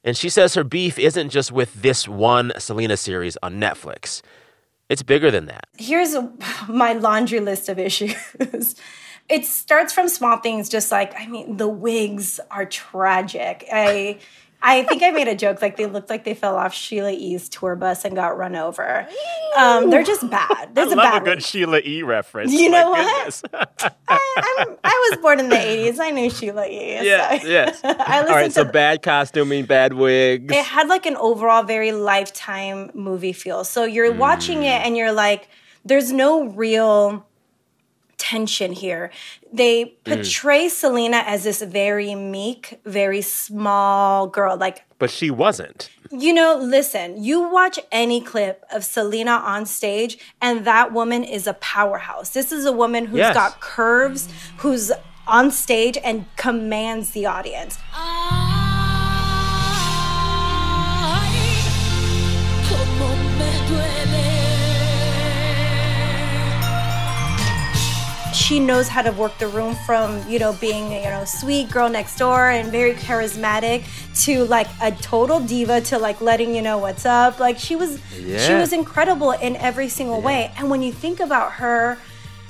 And 0.04 0.16
she 0.16 0.30
says 0.30 0.54
her 0.54 0.63
beef 0.63 0.98
isn't 0.98 1.30
just 1.30 1.52
with 1.52 1.82
this 1.82 2.08
one 2.08 2.52
Selena 2.58 2.98
series 2.98 3.38
on 3.44 3.60
Netflix. 3.60 4.22
It's 4.90 5.04
bigger 5.04 5.30
than 5.30 5.46
that. 5.48 5.66
Here's 5.78 6.13
a, 6.13 6.32
my 6.70 6.94
laundry 6.94 7.40
list 7.40 7.68
of 7.70 7.78
issues. 7.78 8.16
it 9.30 9.46
starts 9.46 9.92
from 9.94 10.08
small 10.10 10.38
things, 10.38 10.70
just 10.70 10.92
like, 10.92 11.13
I 11.20 11.28
mean, 11.28 11.58
the 11.58 11.68
wigs 11.68 12.40
are 12.52 12.66
tragic. 12.66 13.66
I 13.72 14.20
I 14.60 14.82
think 14.86 15.04
I 15.04 15.12
made 15.12 15.28
a 15.28 15.36
joke 15.36 15.62
like 15.62 15.78
they 15.78 15.86
looked 15.86 16.10
like 16.10 16.24
they 16.24 16.34
fell 16.34 16.56
off 16.56 16.74
Sheila 16.74 17.12
E.'s 17.12 17.48
tour 17.48 17.76
bus 17.76 18.04
and 18.06 18.16
got 18.16 18.38
run 18.40 18.56
over. 18.56 19.08
Um, 19.56 19.92
they're 19.92 20.02
just 20.02 20.28
bad. 20.32 20.74
There's 20.74 20.90
I 20.90 20.94
a 20.94 20.96
love 20.96 21.04
bad 21.13 21.22
a 21.22 21.26
good 21.26 21.44
Sheila 21.44 21.80
E. 21.86 22.02
reference. 22.02 22.52
You 22.52 22.72
know 22.72 22.92
My 22.92 23.30
what? 23.54 23.70
I, 24.08 24.56
I'm, 24.68 24.78
I 24.84 25.10
was 25.12 25.20
born 25.22 25.40
in 25.40 25.50
the 25.50 25.56
80s. 25.56 26.00
I 26.00 26.10
knew 26.10 26.32
Sheila 26.32 26.66
E. 26.68 27.06
yeah, 27.06 27.38
so- 27.40 27.48
yes. 27.48 27.82
I 27.84 27.90
All 27.92 28.22
listened 28.22 28.30
right, 28.30 28.44
to 28.46 28.52
so 28.52 28.66
bad 28.66 29.04
costuming, 29.04 29.66
bad 29.66 29.94
wigs. 29.94 30.52
it 30.52 30.66
had 30.66 30.88
like 30.88 31.06
an 31.06 31.18
overall 31.18 31.62
very 31.62 31.92
lifetime 31.92 32.90
movie 32.96 33.34
feel. 33.34 33.63
So 33.63 33.84
you're 33.84 34.12
watching 34.12 34.63
it 34.63 34.82
and 34.84 34.98
you're 34.98 35.12
like, 35.12 35.50
there's 35.86 36.12
no 36.12 36.46
real 36.48 37.27
tension 38.17 38.71
here. 38.71 39.12
They 39.53 39.86
portray 40.03 40.65
mm. 40.65 40.69
Selena 40.69 41.17
as 41.25 41.43
this 41.43 41.62
very 41.62 42.15
meek, 42.15 42.80
very 42.86 43.21
small 43.21 44.27
girl. 44.27 44.58
Like, 44.58 44.84
But 44.99 45.10
she 45.12 45.30
wasn't. 45.30 45.89
you 46.12 46.34
know, 46.34 46.58
listen, 46.58 47.23
you 47.23 47.47
watch 47.49 47.80
any 47.91 48.19
clip 48.21 48.63
of 48.71 48.84
Selena 48.84 49.32
on 49.32 49.65
stage, 49.65 50.17
and 50.41 50.65
that 50.65 50.93
woman 50.93 51.23
is 51.23 51.47
a 51.47 51.53
powerhouse. 51.53 52.32
This 52.32 52.51
is 52.51 52.65
a 52.65 52.71
woman 52.71 53.06
who's 53.06 53.19
Yes. 53.19 53.34
got 53.36 53.60
curves, 53.62 54.27
who's 54.58 54.91
on 55.27 55.51
stage 55.51 55.97
and 56.03 56.25
commands 56.38 57.12
the 57.12 57.25
audience. 57.25 57.77
Ah. 57.93 58.46
She 68.47 68.60
knows 68.62 68.88
how 68.88 69.01
to 69.01 69.12
work 69.12 69.38
the 69.39 69.47
room 69.47 69.75
from 69.86 70.25
you 70.29 70.39
know 70.39 70.53
being 70.53 70.89
you 70.91 71.01
know 71.01 71.25
sweet 71.25 71.69
girl 71.69 71.89
next 71.89 72.17
door 72.17 72.49
and 72.49 72.71
very 72.71 72.93
charismatic 72.93 73.83
to 74.23 74.45
like 74.45 74.67
a 74.81 74.91
total 74.91 75.39
diva 75.41 75.81
to 75.81 75.97
like 75.97 76.21
letting 76.21 76.55
you 76.55 76.62
know 76.62 76.77
what's 76.77 77.05
up. 77.05 77.39
Like 77.39 77.57
she 77.60 77.75
was 77.75 77.99
she 78.15 78.53
was 78.53 78.71
incredible 78.71 79.31
in 79.31 79.55
every 79.57 79.89
single 79.89 80.21
way. 80.21 80.51
And 80.57 80.69
when 80.69 80.81
you 80.81 80.93
think 80.93 81.19
about 81.19 81.53
her 81.53 81.97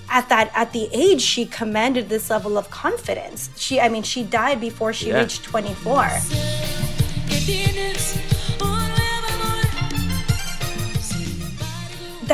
at 0.10 0.30
that 0.30 0.52
at 0.54 0.72
the 0.72 0.88
age 0.94 1.22
she 1.22 1.46
commanded 1.46 2.10
this 2.10 2.30
level 2.30 2.58
of 2.58 2.70
confidence. 2.70 3.50
She 3.58 3.80
i 3.82 3.90
mean 3.90 4.04
she 4.04 4.24
died 4.24 4.62
before 4.62 4.94
she 4.94 5.10
Yeah. 5.10 5.22
reached 5.22 5.44
24 5.46 6.10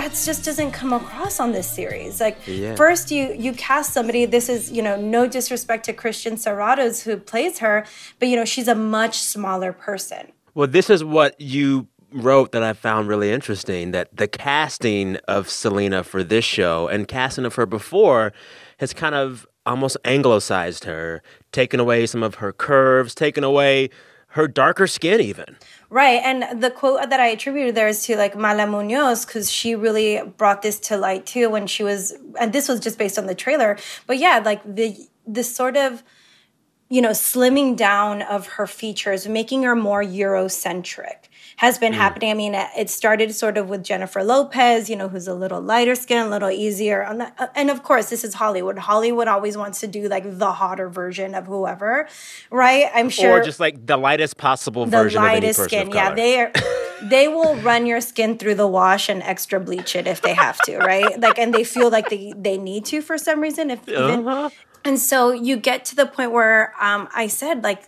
that 0.04 0.22
just 0.26 0.44
doesn't 0.44 0.72
come 0.72 0.92
across 0.92 1.39
on 1.39 1.52
this 1.54 1.70
series. 1.70 2.20
Like 2.20 2.38
Yeah. 2.46 2.76
first 2.76 3.12
you 3.12 3.34
you 3.38 3.54
cast 3.54 3.94
somebody. 3.94 4.26
This 4.26 4.50
is 4.50 4.72
you 4.72 4.82
know 4.82 4.96
no 4.96 5.28
disrespect 5.28 5.86
to 5.86 5.94
Christian 5.94 6.36
Serratos 6.36 7.04
who 7.04 7.18
plays 7.18 7.60
her, 7.60 7.86
but 8.20 8.28
you 8.28 8.36
know 8.36 8.46
she's 8.46 8.68
a 8.68 8.76
much 8.76 9.20
smaller 9.20 9.72
person. 9.72 10.32
Well, 10.54 10.68
this 10.68 10.89
is 10.89 11.04
what 11.04 11.39
you 11.39 11.88
wrote 12.12 12.52
that 12.52 12.62
I 12.62 12.74
found 12.74 13.08
really 13.08 13.32
interesting 13.32 13.92
that 13.92 14.16
the 14.16 14.28
casting 14.28 15.16
of 15.28 15.50
Selena 15.50 16.04
for 16.04 16.24
this 16.24 16.46
show 16.46 16.88
and 16.88 17.08
casting 17.08 17.46
of 17.46 17.56
her 17.56 17.66
before 17.66 18.34
has 18.78 18.94
kind 18.94 19.16
of 19.16 19.48
almost 19.66 19.98
anglicized 20.06 20.84
her, 20.84 21.24
taken 21.52 21.80
away 21.80 22.06
some 22.06 22.22
of 22.22 22.36
her 22.36 22.52
curves, 22.52 23.16
taken 23.16 23.44
away 23.44 23.89
her 24.34 24.48
darker 24.48 24.88
skin, 24.88 25.22
even. 25.22 25.58
Right, 25.91 26.19
and 26.24 26.60
the 26.62 26.72
quote 26.72 27.08
that 27.08 27.19
I 27.19 27.28
attributed 27.28 27.76
there 27.76 27.88
is 27.88 28.04
to 28.06 28.17
like 28.17 28.36
Mala 28.36 28.65
Munoz 28.65 29.26
because 29.26 29.52
she 29.52 29.76
really 29.76 30.22
brought 30.38 30.63
this 30.63 30.80
to 30.82 30.98
light 30.98 31.28
too 31.28 31.52
when 31.52 31.67
she 31.67 31.84
was, 31.84 32.13
and 32.39 32.52
this 32.52 32.67
was 32.67 32.80
just 32.80 32.98
based 32.98 33.19
on 33.19 33.28
the 33.28 33.36
trailer. 33.36 33.78
But 34.08 34.17
yeah, 34.17 34.41
like 34.43 34.62
the 34.65 34.98
this 35.28 35.56
sort 35.56 35.78
of 35.78 36.02
you 36.89 37.00
know 37.00 37.12
slimming 37.12 37.78
down 37.78 38.24
of 38.24 38.48
her 38.48 38.65
features, 38.65 39.28
making 39.28 39.62
her 39.63 39.76
more 39.76 40.04
Eurocentric 40.04 41.30
has 41.58 41.78
been 41.78 41.94
Mm. 41.94 41.98
happening. 41.98 42.32
I 42.32 42.34
mean, 42.34 42.56
it 42.56 42.89
started 42.89 43.34
sort 43.36 43.58
of 43.58 43.70
with 43.70 43.84
Jennifer 43.84 44.24
Lopez, 44.24 44.89
you 44.89 44.96
know, 44.96 45.08
who's 45.08 45.28
a 45.28 45.34
little 45.34 45.62
lighter 45.62 45.96
skin, 45.96 46.26
a 46.26 46.30
little 46.30 46.50
easier 46.50 47.04
on 47.04 47.20
that. 47.20 47.52
And 47.56 47.70
of 47.70 47.84
course, 47.84 48.10
this 48.10 48.24
is 48.24 48.34
Hollywood. 48.36 48.78
Hollywood 48.80 49.28
always 49.28 49.56
wants 49.58 49.80
to 49.82 49.88
do 49.88 50.08
like 50.08 50.38
the 50.39 50.52
hotter 50.54 50.89
version 50.89 51.36
of 51.36 51.46
whoever, 51.48 52.08
right? 52.52 52.88
I'm 52.94 53.10
sure 53.10 53.39
Or 53.39 53.44
just 53.44 53.60
like 53.60 53.86
the 53.86 53.98
lightest 53.98 54.38
possible 54.38 54.86
the 54.86 54.92
version 54.98 55.20
of 55.22 55.26
any 55.26 55.36
lightest 55.36 55.60
person 55.60 55.70
skin. 55.88 55.92
Yeah, 55.92 56.13
they 56.16 56.39
are. 56.42 56.52
They 57.04 57.28
will 57.28 57.56
run 57.58 57.86
your 57.86 58.00
skin 58.00 58.38
through 58.38 58.56
the 58.56 58.66
wash 58.68 59.10
and 59.10 59.22
extra 59.24 59.60
bleach 59.60 59.94
it 59.94 60.08
if 60.08 60.22
they 60.22 60.34
have 60.34 60.58
to, 60.62 60.78
right? 60.78 61.20
Like, 61.20 61.38
and 61.38 61.54
they 61.54 61.66
feel 61.66 61.89
like 61.89 62.08
they 62.10 62.34
they 62.38 62.58
need 62.58 62.86
to 62.86 63.02
for 63.02 63.18
some 63.18 63.42
reason. 63.42 63.72
If 63.72 63.82
Uh-huh. 63.89 64.50
and 64.86 64.98
so 64.98 65.32
you 65.34 65.58
get 65.58 65.84
to 65.86 65.96
the 65.98 66.06
point 66.06 66.32
where 66.32 66.74
um, 66.80 67.10
I 67.13 67.28
said, 67.28 67.62
like, 67.62 67.84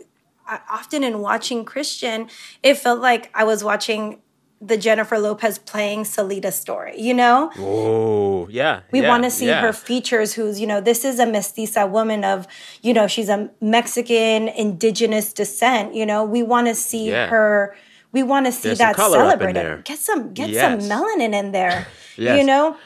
often 0.69 1.03
in 1.03 1.19
watching 1.19 1.65
Christian, 1.65 2.29
it 2.63 2.75
felt 2.75 2.99
like 3.01 3.29
I 3.33 3.43
was 3.43 3.63
watching 3.63 4.21
the 4.61 4.77
Jennifer 4.77 5.19
Lopez 5.19 5.59
playing 5.59 6.05
Selena 6.05 6.51
story. 6.51 6.99
You 6.99 7.13
know, 7.13 7.51
Oh, 7.59 8.47
yeah. 8.49 8.81
we 8.91 9.01
yeah, 9.01 9.09
want 9.09 9.23
to 9.23 9.29
see 9.31 9.47
yeah. 9.47 9.61
her 9.61 9.73
features, 9.73 10.33
who's, 10.33 10.59
you 10.59 10.65
know, 10.65 10.79
this 10.81 11.03
is 11.05 11.19
a 11.19 11.25
mestiza 11.25 11.87
woman 11.89 12.23
of, 12.23 12.47
you 12.81 12.93
know, 12.93 13.05
she's 13.05 13.29
a 13.29 13.49
Mexican 13.61 14.47
indigenous 14.47 15.33
descent. 15.33 15.93
You 15.93 16.05
know, 16.05 16.23
we 16.23 16.41
want 16.41 16.67
to 16.67 16.75
see 16.75 17.09
Yeah. 17.09 17.27
her, 17.27 17.75
we 18.13 18.23
want 18.23 18.45
to 18.45 18.51
see 18.51 18.69
There's 18.69 18.77
that 18.79 18.95
color 18.95 19.17
up 19.19 19.23
in 19.41 19.53
celebrated. 19.53 19.83
Get 19.85 19.99
some, 19.99 20.33
get 20.33 20.49
Yes. 20.49 20.87
some 20.87 20.89
melanin 20.89 21.33
in 21.33 21.51
there. 21.51 21.87
Yes. 22.17 22.39
You 22.39 22.45
know? 22.45 22.77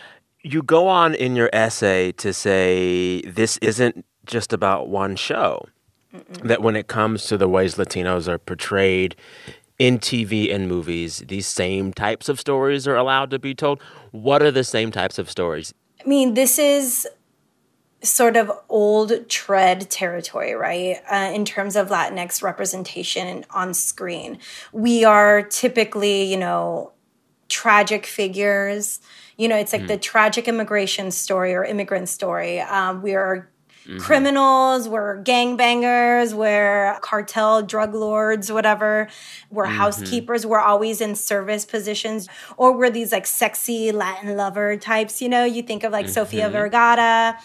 You 0.42 0.64
go 0.64 0.88
on 0.88 1.14
in 1.14 1.36
your 1.36 1.52
essay 1.54 2.12
to 2.14 2.34
say 2.34 3.22
this 3.22 3.58
isn't 3.58 4.04
just 4.26 4.54
about 4.54 4.90
one 4.90 5.16
show. 5.16 5.68
That 6.44 6.62
when 6.62 6.76
it 6.76 6.88
comes 6.88 7.26
to 7.28 7.38
the 7.38 7.48
ways 7.48 7.76
Latinos 7.76 8.28
are 8.28 8.40
portrayed 8.40 9.16
in 9.78 10.00
TV 10.00 10.54
and 10.54 10.68
movies, 10.68 11.24
these 11.28 11.48
same 11.48 11.94
types 11.94 12.28
of 12.30 12.40
stories 12.40 12.88
are 12.88 12.96
allowed 12.96 13.30
to 13.32 13.40
be 13.40 13.54
told. 13.54 13.82
What 14.12 14.42
are 14.42 14.52
the 14.52 14.64
same 14.64 14.92
types 14.92 15.20
of 15.20 15.30
stories? 15.30 15.74
I 16.04 16.08
mean, 16.08 16.34
this 16.34 16.58
is 16.58 17.08
sort 18.02 18.38
of 18.38 18.52
old 18.70 19.30
tread 19.30 19.90
territory, 19.90 20.54
right? 20.54 20.98
Uh, 21.12 21.32
in 21.34 21.46
terms 21.46 21.76
of 21.76 21.90
Latinx 21.90 22.42
representation 22.42 23.46
on 23.52 23.74
screen, 23.74 24.40
we 24.72 25.04
are 25.04 25.44
typically, 25.44 26.24
you 26.24 26.38
know, 26.38 26.92
tragic 27.50 28.06
figures. 28.06 29.02
You 29.38 29.48
know, 29.48 29.58
it's 29.58 29.74
like 29.74 29.88
the 29.88 29.98
tragic 29.98 30.48
immigration 30.48 31.12
story 31.12 31.54
or 31.54 31.64
immigrant 31.64 32.10
story. 32.10 32.62
Um, 32.62 33.02
we 33.02 33.16
are 33.16 33.50
criminals, 33.98 34.88
we're 34.88 35.24
gangbangers, 35.24 36.34
we're 36.34 36.98
cartel 37.02 37.62
drug 37.64 37.94
lords, 37.96 38.52
whatever. 38.52 39.08
We're 39.50 39.66
Mhm. 39.66 39.78
housekeepers, 39.78 40.46
we're 40.46 40.60
always 40.60 41.02
in 41.02 41.16
service 41.16 41.66
positions, 41.66 42.28
or 42.58 42.74
we're 42.74 42.90
these 42.92 43.12
like 43.12 43.26
sexy 43.26 43.92
Latin 43.92 44.38
lover 44.38 44.78
types. 44.78 45.22
You 45.22 45.30
know, 45.30 45.44
you 45.46 45.62
think 45.64 45.84
of 45.84 45.92
like 45.92 46.08
Sofia 46.10 46.50
Mhm. 46.50 46.52
Vergara. 46.52 47.38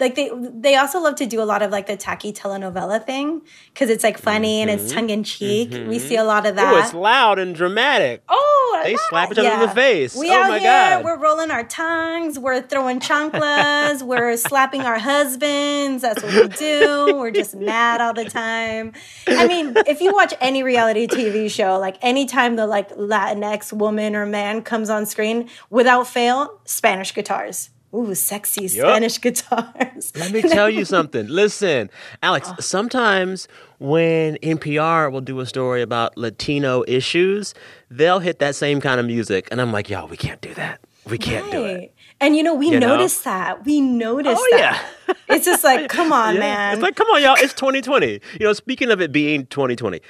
like 0.00 0.16
they 0.16 0.30
they 0.64 0.74
also 0.74 0.98
love 0.98 1.14
to 1.14 1.26
do 1.26 1.40
a 1.40 1.44
lot 1.44 1.62
of 1.62 1.70
like 1.70 1.86
the 1.86 1.96
tacky 1.96 2.32
telenovela 2.32 3.04
thing 3.06 3.40
because 3.72 3.88
it's 3.88 4.02
like 4.02 4.18
funny 4.18 4.60
and 4.60 4.68
it's 4.68 4.90
tongue 4.92 5.10
in 5.10 5.22
cheek. 5.22 5.70
We 5.86 6.00
see 6.00 6.16
a 6.16 6.24
lot 6.24 6.44
of 6.44 6.56
that. 6.56 6.74
Oh, 6.74 6.78
it's 6.78 6.92
loud 6.94 7.38
and 7.38 7.54
dramatic. 7.54 8.20
Oh, 8.28 8.61
they 8.84 8.96
slap 9.08 9.32
each 9.32 9.38
other 9.38 9.48
in 9.50 9.60
the 9.60 9.68
face. 9.68 10.14
We 10.14 10.30
oh 10.30 10.34
out 10.34 10.48
my 10.48 10.58
here, 10.58 10.70
god. 10.70 11.04
we're 11.04 11.18
rolling 11.18 11.50
our 11.50 11.64
tongues, 11.64 12.38
we're 12.38 12.62
throwing 12.62 13.00
chanclas, 13.00 14.02
we're 14.06 14.36
slapping 14.36 14.82
our 14.82 14.98
husbands. 14.98 16.02
That's 16.02 16.22
what 16.22 16.34
we 16.34 16.48
do. 16.48 17.16
We're 17.16 17.30
just 17.30 17.54
mad 17.54 18.00
all 18.00 18.14
the 18.14 18.24
time. 18.24 18.92
I 19.26 19.46
mean, 19.46 19.74
if 19.86 20.00
you 20.00 20.12
watch 20.12 20.34
any 20.40 20.62
reality 20.62 21.06
TV 21.06 21.50
show, 21.50 21.78
like 21.78 21.96
anytime 22.02 22.56
the 22.56 22.66
like 22.66 22.90
Latinx 22.90 23.72
woman 23.72 24.14
or 24.14 24.26
man 24.26 24.62
comes 24.62 24.90
on 24.90 25.06
screen, 25.06 25.48
without 25.70 26.06
fail, 26.06 26.60
Spanish 26.64 27.14
guitars. 27.14 27.70
Ooh, 27.94 28.14
sexy 28.14 28.62
Yup. 28.62 28.70
Spanish 28.88 29.18
guitars. 29.20 30.12
Let 30.16 30.32
me 30.32 30.42
tell 30.42 30.70
you 30.70 30.84
something. 30.84 31.26
Listen, 31.28 31.90
Alex, 32.22 32.48
oh. 32.50 32.56
sometimes 32.60 33.48
when 33.78 34.36
NPR 34.36 35.12
will 35.12 35.20
do 35.20 35.40
a 35.40 35.46
story 35.46 35.82
about 35.82 36.16
Latino 36.16 36.84
issues, 36.88 37.52
they'll 37.90 38.20
hit 38.20 38.38
that 38.38 38.54
same 38.54 38.80
kind 38.80 38.98
of 38.98 39.06
music. 39.06 39.48
And 39.50 39.60
I'm 39.60 39.72
like, 39.72 39.90
yo, 39.90 40.06
we 40.06 40.16
can't 40.16 40.40
do 40.40 40.54
that. 40.54 40.80
We 41.04 41.18
can't 41.18 41.50
do 41.50 41.64
it. 41.64 41.92
And 42.20 42.36
you 42.36 42.44
know, 42.44 42.54
we 42.54 42.68
You 42.68 42.78
know? 42.78 42.88
noticed 42.96 43.24
that. 43.24 43.64
We 43.64 43.80
noticed 43.80 44.40
Oh, 44.40 44.56
that. 44.56 44.86
It's 45.28 45.44
just 45.44 45.64
like, 45.64 45.88
come 45.88 46.12
on, 46.22 46.34
Yeah. 46.34 46.40
man. 46.40 46.72
It's 46.74 46.82
like, 46.82 46.94
come 46.94 47.08
on, 47.08 47.20
y'all. 47.22 47.34
It's 47.36 47.52
2020. 47.54 48.20
You 48.38 48.46
know, 48.46 48.52
speaking 48.52 48.90
of 48.92 49.00
it 49.00 49.10
being 49.10 49.46
2020, 49.46 50.00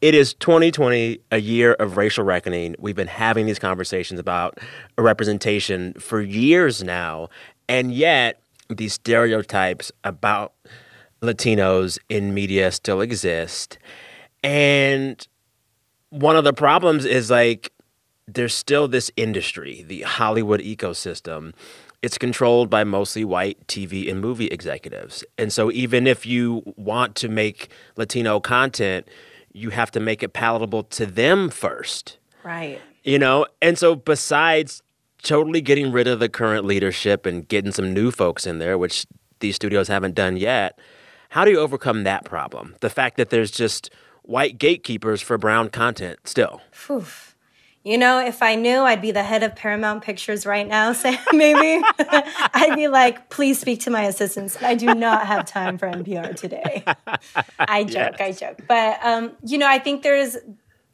it 0.00 0.14
is 0.14 0.34
2020, 0.34 1.20
a 1.32 1.38
year 1.38 1.74
of 1.74 1.96
racial 1.96 2.24
reckoning. 2.24 2.76
We've 2.78 2.96
been 2.96 3.08
having 3.08 3.46
these 3.46 3.58
conversations 3.58 4.20
about 4.20 4.58
representation 4.96 5.94
for 5.94 6.20
years 6.20 6.82
now. 6.84 7.28
And 7.68 7.92
yet, 7.92 8.40
these 8.68 8.94
stereotypes 8.94 9.90
about 10.04 10.52
Latinos 11.20 11.98
in 12.08 12.32
media 12.32 12.70
still 12.70 13.00
exist. 13.00 13.78
And 14.44 15.26
one 16.10 16.36
of 16.36 16.44
the 16.44 16.52
problems 16.52 17.04
is 17.04 17.30
like 17.30 17.72
there's 18.28 18.54
still 18.54 18.86
this 18.88 19.10
industry, 19.16 19.84
the 19.86 20.02
Hollywood 20.02 20.60
ecosystem. 20.60 21.54
It's 22.02 22.18
controlled 22.18 22.70
by 22.70 22.84
mostly 22.84 23.24
white 23.24 23.66
TV 23.66 24.08
and 24.08 24.20
movie 24.20 24.46
executives. 24.46 25.24
And 25.36 25.52
so 25.52 25.72
even 25.72 26.06
if 26.06 26.24
you 26.24 26.62
want 26.76 27.16
to 27.16 27.28
make 27.28 27.68
Latino 27.96 28.38
content, 28.38 29.08
you 29.58 29.70
have 29.70 29.90
to 29.92 30.00
make 30.00 30.22
it 30.22 30.32
palatable 30.32 30.84
to 30.84 31.06
them 31.06 31.50
first. 31.50 32.18
right. 32.44 32.80
You 33.04 33.18
know, 33.18 33.46
and 33.62 33.78
so 33.78 33.94
besides 33.94 34.82
totally 35.22 35.60
getting 35.62 35.92
rid 35.92 36.06
of 36.06 36.20
the 36.20 36.28
current 36.28 36.66
leadership 36.66 37.24
and 37.24 37.46
getting 37.48 37.72
some 37.72 37.94
new 37.94 38.10
folks 38.10 38.46
in 38.46 38.58
there, 38.58 38.76
which 38.76 39.06
these 39.40 39.56
studios 39.56 39.88
haven't 39.88 40.14
done 40.14 40.36
yet, 40.36 40.78
how 41.30 41.44
do 41.44 41.50
you 41.50 41.58
overcome 41.58 42.04
that 42.04 42.24
problem? 42.24 42.74
The 42.80 42.90
fact 42.90 43.16
that 43.16 43.30
there's 43.30 43.50
just 43.50 43.90
white 44.22 44.58
gatekeepers 44.58 45.22
for 45.22 45.38
brown 45.38 45.70
content 45.70 46.18
still. 46.24 46.60
Phew. 46.70 47.04
You 47.88 47.96
know, 47.96 48.18
if 48.18 48.42
I 48.42 48.54
knew, 48.54 48.80
I'd 48.80 49.00
be 49.00 49.12
the 49.12 49.22
head 49.22 49.42
of 49.42 49.56
Paramount 49.56 50.04
Pictures 50.04 50.44
right 50.44 50.68
now. 50.68 50.92
Say 51.04 51.18
maybe 51.32 51.82
I'd 51.98 52.74
be 52.76 52.86
like, 52.86 53.30
please 53.30 53.58
speak 53.58 53.80
to 53.80 53.90
my 53.90 54.02
assistants. 54.02 54.62
I 54.62 54.74
do 54.74 54.94
not 54.94 55.26
have 55.26 55.46
time 55.46 55.78
for 55.78 55.88
NPR 55.88 56.36
today. 56.36 56.84
I 57.58 57.84
joke, 57.84 58.20
I 58.20 58.32
joke, 58.32 58.60
but 58.68 59.02
um, 59.02 59.32
you 59.42 59.56
know, 59.56 59.66
I 59.66 59.78
think 59.78 60.02
there's 60.02 60.36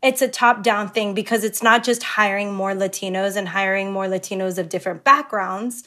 it's 0.05 0.23
a 0.23 0.29
top 0.29 0.63
down 0.63 0.89
thing 0.89 1.15
because 1.15 1.43
it's 1.43 1.65
not 1.65 1.83
just 1.83 2.05
hiring 2.05 2.55
more 2.55 2.75
Latinos 2.75 3.35
and 3.35 3.49
hiring 3.49 3.91
more 3.91 4.07
Latinos 4.07 4.57
of 4.57 4.69
different 4.69 5.03
backgrounds. 5.03 5.83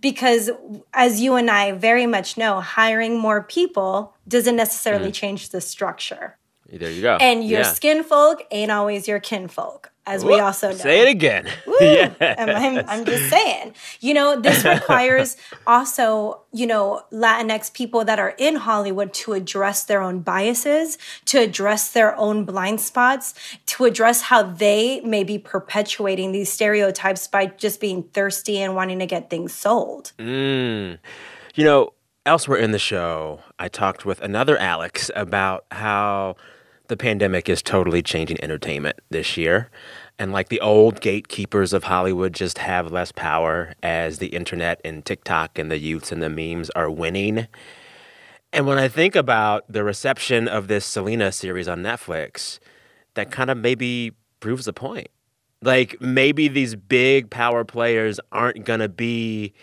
Because 0.00 0.50
as 0.92 1.20
you 1.20 1.34
and 1.34 1.50
I 1.50 1.72
very 1.72 2.06
much 2.06 2.36
know, 2.36 2.60
hiring 2.60 3.18
more 3.18 3.42
people 3.42 4.14
doesn't 4.28 4.54
necessarily 4.54 5.10
change 5.10 5.48
the 5.48 5.60
structure. 5.60 6.36
There 6.72 6.90
you 6.90 7.02
go. 7.02 7.16
And 7.20 7.44
your 7.44 7.60
Yeah. 7.60 7.72
skin 7.72 8.02
folk 8.02 8.42
ain't 8.50 8.70
always 8.70 9.06
your 9.06 9.20
kinfolk, 9.20 9.92
as 10.06 10.24
we 10.24 10.40
also 10.40 10.68
know. 10.70 10.74
Say 10.76 11.00
it 11.02 11.08
again. 11.08 11.46
Yes. 11.80 12.16
I'm, 12.20 12.48
I'm, 12.48 12.84
I'm 12.88 13.04
just 13.04 13.28
saying. 13.28 13.74
You 14.00 14.14
know, 14.14 14.40
this 14.40 14.64
requires 14.76 15.36
also, 15.66 16.40
you 16.52 16.66
know, 16.66 17.02
Latinx 17.12 17.72
people 17.74 18.04
that 18.06 18.18
are 18.18 18.34
in 18.38 18.56
Hollywood 18.56 19.12
to 19.14 19.34
address 19.34 19.84
their 19.84 20.00
own 20.02 20.20
biases, 20.20 20.96
to 21.26 21.38
address 21.38 21.92
their 21.92 22.16
own 22.16 22.44
blind 22.44 22.80
spots, 22.80 23.34
to 23.66 23.84
address 23.84 24.22
how 24.22 24.42
they 24.42 25.00
may 25.00 25.22
be 25.24 25.38
perpetuating 25.38 26.32
these 26.32 26.50
stereotypes 26.50 27.28
by 27.28 27.46
just 27.46 27.80
being 27.80 28.04
thirsty 28.14 28.58
and 28.58 28.74
wanting 28.74 28.98
to 29.00 29.06
get 29.06 29.28
things 29.30 29.52
sold. 29.52 30.12
Mm. 30.18 30.98
You 31.54 31.64
know, 31.64 31.92
elsewhere 32.24 32.58
in 32.58 32.70
the 32.72 32.78
show, 32.78 33.40
I 33.58 33.68
talked 33.68 34.04
with 34.06 34.20
another 34.22 34.56
Alex 34.56 35.10
about 35.14 35.66
how 35.70 36.36
the 36.88 36.96
pandemic 36.96 37.48
is 37.48 37.62
totally 37.62 38.02
changing 38.02 38.42
entertainment 38.42 39.00
this 39.10 39.36
year. 39.36 39.70
And 40.18 40.32
like 40.32 40.48
the 40.48 40.60
old 40.60 41.00
gatekeepers 41.00 41.72
of 41.72 41.84
Hollywood 41.84 42.34
just 42.34 42.58
have 42.58 42.92
less 42.92 43.10
power 43.10 43.74
as 43.82 44.18
the 44.18 44.28
internet 44.28 44.80
and 44.84 45.04
TikTok 45.04 45.58
and 45.58 45.70
the 45.70 45.78
youths 45.78 46.12
and 46.12 46.22
the 46.22 46.28
memes 46.28 46.70
are 46.70 46.90
winning. 46.90 47.48
And 48.52 48.66
when 48.66 48.78
I 48.78 48.86
think 48.86 49.16
about 49.16 49.64
the 49.68 49.82
reception 49.82 50.46
of 50.46 50.68
this 50.68 50.84
Selena 50.84 51.32
series 51.32 51.66
on 51.66 51.82
Netflix, 51.82 52.60
that 53.14 53.30
kind 53.30 53.50
of 53.50 53.58
maybe 53.58 54.12
proves 54.40 54.66
the 54.66 54.72
point. 54.72 55.08
Like 55.62 56.00
maybe 56.00 56.46
these 56.48 56.76
big 56.76 57.30
power 57.30 57.64
players 57.64 58.20
aren't 58.30 58.64
going 58.64 58.80
to 58.80 58.88
be 58.88 59.54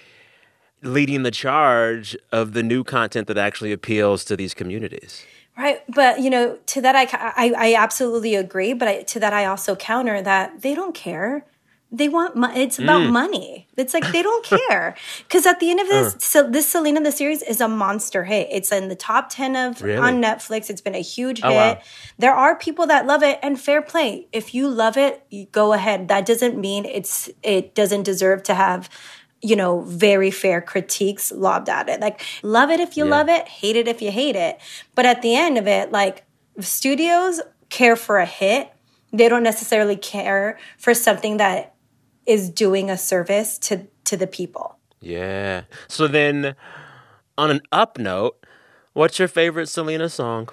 leading 0.82 1.24
the 1.24 1.32
charge 1.32 2.18
of 2.32 2.54
the 2.54 2.64
new 2.64 2.84
content 2.84 3.28
that 3.28 3.38
actually 3.38 3.72
appeals 3.72 4.26
to 4.26 4.36
these 4.36 4.54
communities. 4.54 5.24
Right, 5.58 5.82
but 5.94 6.20
you 6.22 6.30
know, 6.30 6.58
to 6.68 6.82
that 6.82 6.96
I, 6.96 7.08
I, 7.12 7.54
I 7.58 7.76
absolutely 7.76 8.36
agree. 8.36 8.74
But 8.74 8.88
I, 8.88 9.02
to 9.04 9.20
that 9.20 9.34
I 9.34 9.46
also 9.46 9.76
counter 9.76 10.22
that 10.22 10.62
they 10.62 10.74
don't 10.74 10.96
care. 10.96 11.46
They 11.94 12.08
want. 12.08 12.36
It's 12.58 12.80
about 12.80 13.02
Mm. 13.02 13.12
money. 13.12 13.68
It's 13.76 13.94
like 13.94 14.10
they 14.14 14.24
don't 14.24 14.46
care 14.46 14.96
because 15.28 15.46
at 15.46 15.60
the 15.60 15.70
end 15.70 15.82
of 15.82 15.90
this, 15.90 16.16
Uh. 16.16 16.20
so 16.20 16.50
this 16.50 16.70
Selena 16.70 17.02
the 17.02 17.12
series 17.12 17.42
is 17.42 17.60
a 17.60 17.68
monster 17.68 18.24
hit. 18.24 18.48
It's 18.50 18.72
in 18.72 18.88
the 18.88 18.96
top 18.96 19.28
ten 19.30 19.58
of 19.58 19.82
Really? 19.82 19.98
on 20.00 20.22
Netflix. 20.22 20.70
It's 20.70 20.80
been 20.80 20.96
a 20.96 21.02
huge 21.02 21.42
Oh, 21.44 21.50
hit. 21.50 21.56
wow. 21.58 21.80
There 22.18 22.34
are 22.34 22.56
people 22.56 22.88
that 22.88 23.06
love 23.06 23.24
it, 23.24 23.40
and 23.44 23.60
fair 23.60 23.82
play. 23.82 24.28
If 24.32 24.56
you 24.56 24.70
love 24.70 24.96
it, 24.96 25.22
you 25.30 25.48
go 25.52 25.74
ahead. 25.74 26.08
That 26.08 26.26
doesn't 26.26 26.58
mean 26.58 26.86
it's 26.86 27.30
it 27.44 27.76
doesn't 27.76 28.04
deserve 28.04 28.42
to 28.44 28.54
have 28.56 28.90
you 29.42 29.56
know 29.56 29.82
very 29.82 30.32
fair 30.32 30.62
critiques 30.62 31.32
lobbed 31.32 31.70
at 31.70 31.90
it. 31.90 32.00
Like 32.00 32.22
love 32.44 32.70
it 32.70 32.80
if 32.80 32.98
you 32.98 33.06
Yeah. 33.06 33.12
love 33.12 33.30
it, 33.30 33.48
hate 33.48 33.76
it 33.76 33.88
if 33.88 34.02
you 34.02 34.12
hate 34.12 34.36
it. 34.36 34.60
But 34.96 35.06
at 35.06 35.22
the 35.22 35.36
end 35.36 35.58
of 35.58 35.68
it, 35.68 35.92
like 35.92 36.26
studios 36.60 37.42
care 37.70 37.96
for 37.96 38.18
a 38.20 38.26
hit. 38.26 38.72
They 39.14 39.28
don't 39.28 39.44
necessarily 39.44 39.96
care 39.98 40.58
for 40.78 40.94
something 40.94 41.38
that 41.38 41.74
is 42.26 42.50
doing 42.50 42.90
a 42.90 42.98
service 42.98 43.58
to 43.60 43.88
to 44.06 44.18
the 44.18 44.28
people. 44.28 44.78
Yeah. 45.02 45.64
So 45.88 46.08
then, 46.08 46.56
on 47.38 47.50
an 47.50 47.62
up 47.72 47.98
note, 47.98 48.46
what's 48.94 49.18
your 49.20 49.28
favorite 49.28 49.68
Selena 49.68 50.10
song? 50.10 50.50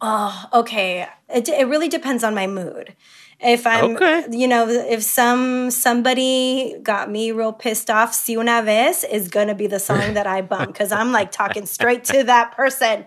Oh, 0.00 0.46
okay. 0.52 1.06
It, 1.28 1.48
it 1.48 1.66
really 1.68 1.88
depends 1.88 2.24
on 2.24 2.34
my 2.34 2.46
mood. 2.46 2.94
If 3.42 3.66
I'm, 3.66 3.96
Okay. 3.96 4.24
you 4.30 4.46
know, 4.46 4.68
if 4.68 5.02
some 5.02 5.70
somebody 5.70 6.76
got 6.82 7.10
me 7.10 7.32
real 7.32 7.54
pissed 7.54 7.88
off, 7.88 8.12
"Si 8.12 8.36
una 8.36 8.62
vez" 8.62 9.02
is 9.04 9.28
gonna 9.28 9.54
be 9.54 9.66
the 9.66 9.78
song 9.80 10.12
that 10.12 10.26
I 10.26 10.42
bump 10.42 10.66
because 10.74 10.92
I'm 10.92 11.10
like 11.10 11.32
talking 11.32 11.64
straight 11.64 12.04
to 12.12 12.22
that 12.24 12.52
person. 12.54 13.06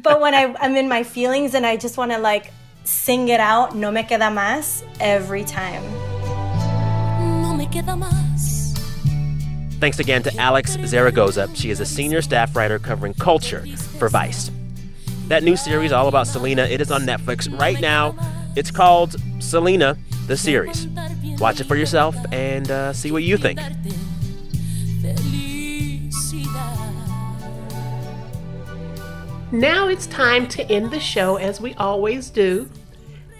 But 0.00 0.20
when 0.20 0.32
I, 0.32 0.54
I'm 0.60 0.76
in 0.76 0.88
my 0.88 1.02
feelings 1.02 1.54
and 1.54 1.66
I 1.66 1.76
just 1.76 1.96
want 1.98 2.12
to 2.12 2.18
like 2.18 2.52
sing 2.84 3.28
it 3.30 3.40
out, 3.40 3.74
"No 3.74 3.90
me 3.90 4.04
queda 4.04 4.30
más" 4.32 4.84
every 5.00 5.42
time. 5.42 5.82
No 7.42 7.54
me 7.56 7.66
queda 7.66 7.96
más. 7.98 8.78
Thanks 9.80 9.98
again 9.98 10.22
to 10.22 10.36
Alex 10.38 10.76
Zaragoza. 10.86 11.48
She 11.54 11.70
is 11.70 11.80
a 11.80 11.86
senior 11.86 12.22
staff 12.22 12.54
writer 12.54 12.78
covering 12.78 13.14
culture 13.14 13.64
for 13.98 14.08
Vice. 14.08 14.52
That 15.28 15.42
new 15.42 15.56
series, 15.56 15.90
all 15.92 16.06
about 16.08 16.26
Selena, 16.28 16.62
it 16.62 16.80
is 16.80 16.90
on 16.92 17.02
Netflix 17.02 17.48
right 17.60 17.80
now. 17.80 18.14
It's 18.58 18.72
called 18.72 19.14
Selena, 19.38 19.96
the 20.26 20.36
series. 20.36 20.88
Watch 21.38 21.60
it 21.60 21.68
for 21.68 21.76
yourself 21.76 22.16
and 22.32 22.68
uh, 22.68 22.92
see 22.92 23.12
what 23.12 23.22
you 23.22 23.36
think. 23.36 23.60
Now 29.52 29.86
it's 29.86 30.08
time 30.08 30.48
to 30.48 30.64
end 30.68 30.90
the 30.90 30.98
show 30.98 31.36
as 31.36 31.60
we 31.60 31.72
always 31.74 32.30
do. 32.30 32.68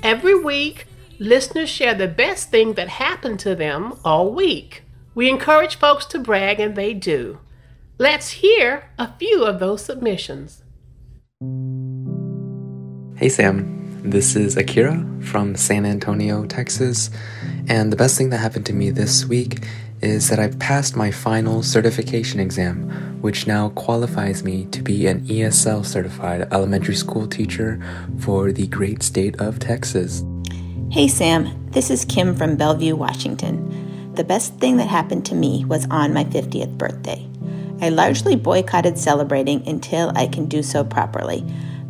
Every 0.05 0.39
week, 0.39 0.87
listeners 1.19 1.69
share 1.69 1.95
the 1.95 2.07
best 2.07 2.53
thing 2.53 2.75
that 2.75 2.89
happened 2.89 3.41
to 3.41 3.57
them 3.57 3.99
all 4.05 4.33
week. 4.33 4.85
We 5.17 5.29
encourage 5.29 5.75
folks 5.75 6.05
to 6.07 6.21
brag, 6.21 6.61
and 6.61 6.77
they 6.77 6.95
do. 6.95 7.41
Let's 7.99 8.31
hear 8.31 8.91
a 8.97 9.13
few 9.19 9.45
of 9.45 9.59
those 9.59 9.85
submissions. 9.85 10.63
Hey 13.17 13.29
Sam, 13.29 13.88
this 14.03 14.37
is 14.37 14.57
Akira 14.57 15.05
from 15.23 15.57
San 15.57 15.85
Antonio, 15.85 16.47
Texas, 16.47 17.11
and 17.69 17.93
the 17.93 17.97
best 17.97 18.17
thing 18.17 18.31
that 18.31 18.39
happened 18.39 18.67
to 18.67 18.73
me 18.73 18.91
this 18.91 19.25
week 19.25 19.65
is 20.01 20.29
that 20.29 20.39
I 20.39 20.49
passed 20.49 20.97
my 20.97 21.11
final 21.11 21.63
certification 21.63 22.41
exam 22.41 23.09
which 23.21 23.47
now 23.47 23.71
qualifies 23.71 24.45
me 24.45 24.65
to 24.67 24.83
be 24.83 25.07
an 25.07 25.21
ESL 25.27 25.85
certified 25.85 26.47
elementary 26.53 26.95
school 26.95 27.27
teacher 27.27 27.81
for 28.21 28.53
the 28.53 28.67
great 28.69 29.03
state 29.03 29.39
of 29.41 29.59
Texas. 29.59 30.25
Hey 30.91 31.09
Sam, 31.09 31.69
this 31.71 31.91
is 31.91 32.05
Kim 32.05 32.35
from 32.35 32.57
Bellevue, 32.57 32.95
Washington. 32.95 34.13
The 34.15 34.25
best 34.25 34.55
thing 34.59 34.77
that 34.77 34.89
happened 34.89 35.27
to 35.27 35.35
me 35.35 35.65
was 35.65 35.87
on 35.91 36.13
my 36.13 36.25
50th 36.25 36.79
birthday. 36.79 37.29
I 37.81 37.91
largely 37.91 38.35
boycotted 38.37 38.99
celebrating 38.99 39.67
until 39.69 40.13
I 40.17 40.27
can 40.27 40.47
do 40.47 40.63
so 40.63 40.85
properly, 40.85 41.45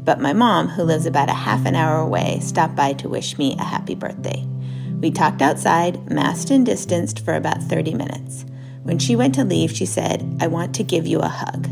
but 0.05 0.20
my 0.20 0.32
mom, 0.32 0.68
who 0.68 0.82
lives 0.82 1.07
about 1.07 1.28
a 1.28 1.34
half 1.34 1.66
an 1.66 1.74
hour 1.74 1.99
away, 1.99 2.40
stopped 2.40 2.74
by 2.74 2.92
to 2.94 3.09
wish 3.09 3.38
me 3.38 3.57
a 3.59 3.64
happy 3.64 3.94
birthday. 3.94 4.46
We 5.01 5.11
talked 5.11 5.42
outside, 5.42 6.11
masked 6.11 6.51
and 6.51 6.64
distanced, 6.64 7.24
for 7.24 7.34
about 7.34 7.62
30 7.62 7.94
minutes. 7.94 8.44
When 8.82 8.99
she 8.99 9.16
went 9.16 9.34
to 9.36 9.44
leave, 9.44 9.70
she 9.70 9.86
said, 9.86 10.38
I 10.40 10.46
want 10.46 10.74
to 10.76 10.82
give 10.82 11.07
you 11.07 11.20
a 11.20 11.28
hug. 11.28 11.68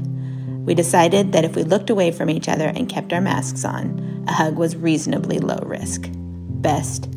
We 0.66 0.74
decided 0.74 1.32
that 1.32 1.44
if 1.44 1.56
we 1.56 1.62
looked 1.62 1.90
away 1.90 2.10
from 2.10 2.28
each 2.28 2.48
other 2.48 2.68
and 2.68 2.88
kept 2.88 3.12
our 3.12 3.20
masks 3.20 3.64
on, 3.64 4.24
a 4.28 4.32
hug 4.32 4.56
was 4.56 4.76
reasonably 4.76 5.38
low 5.38 5.58
risk. 5.64 6.08
Best 6.10 7.10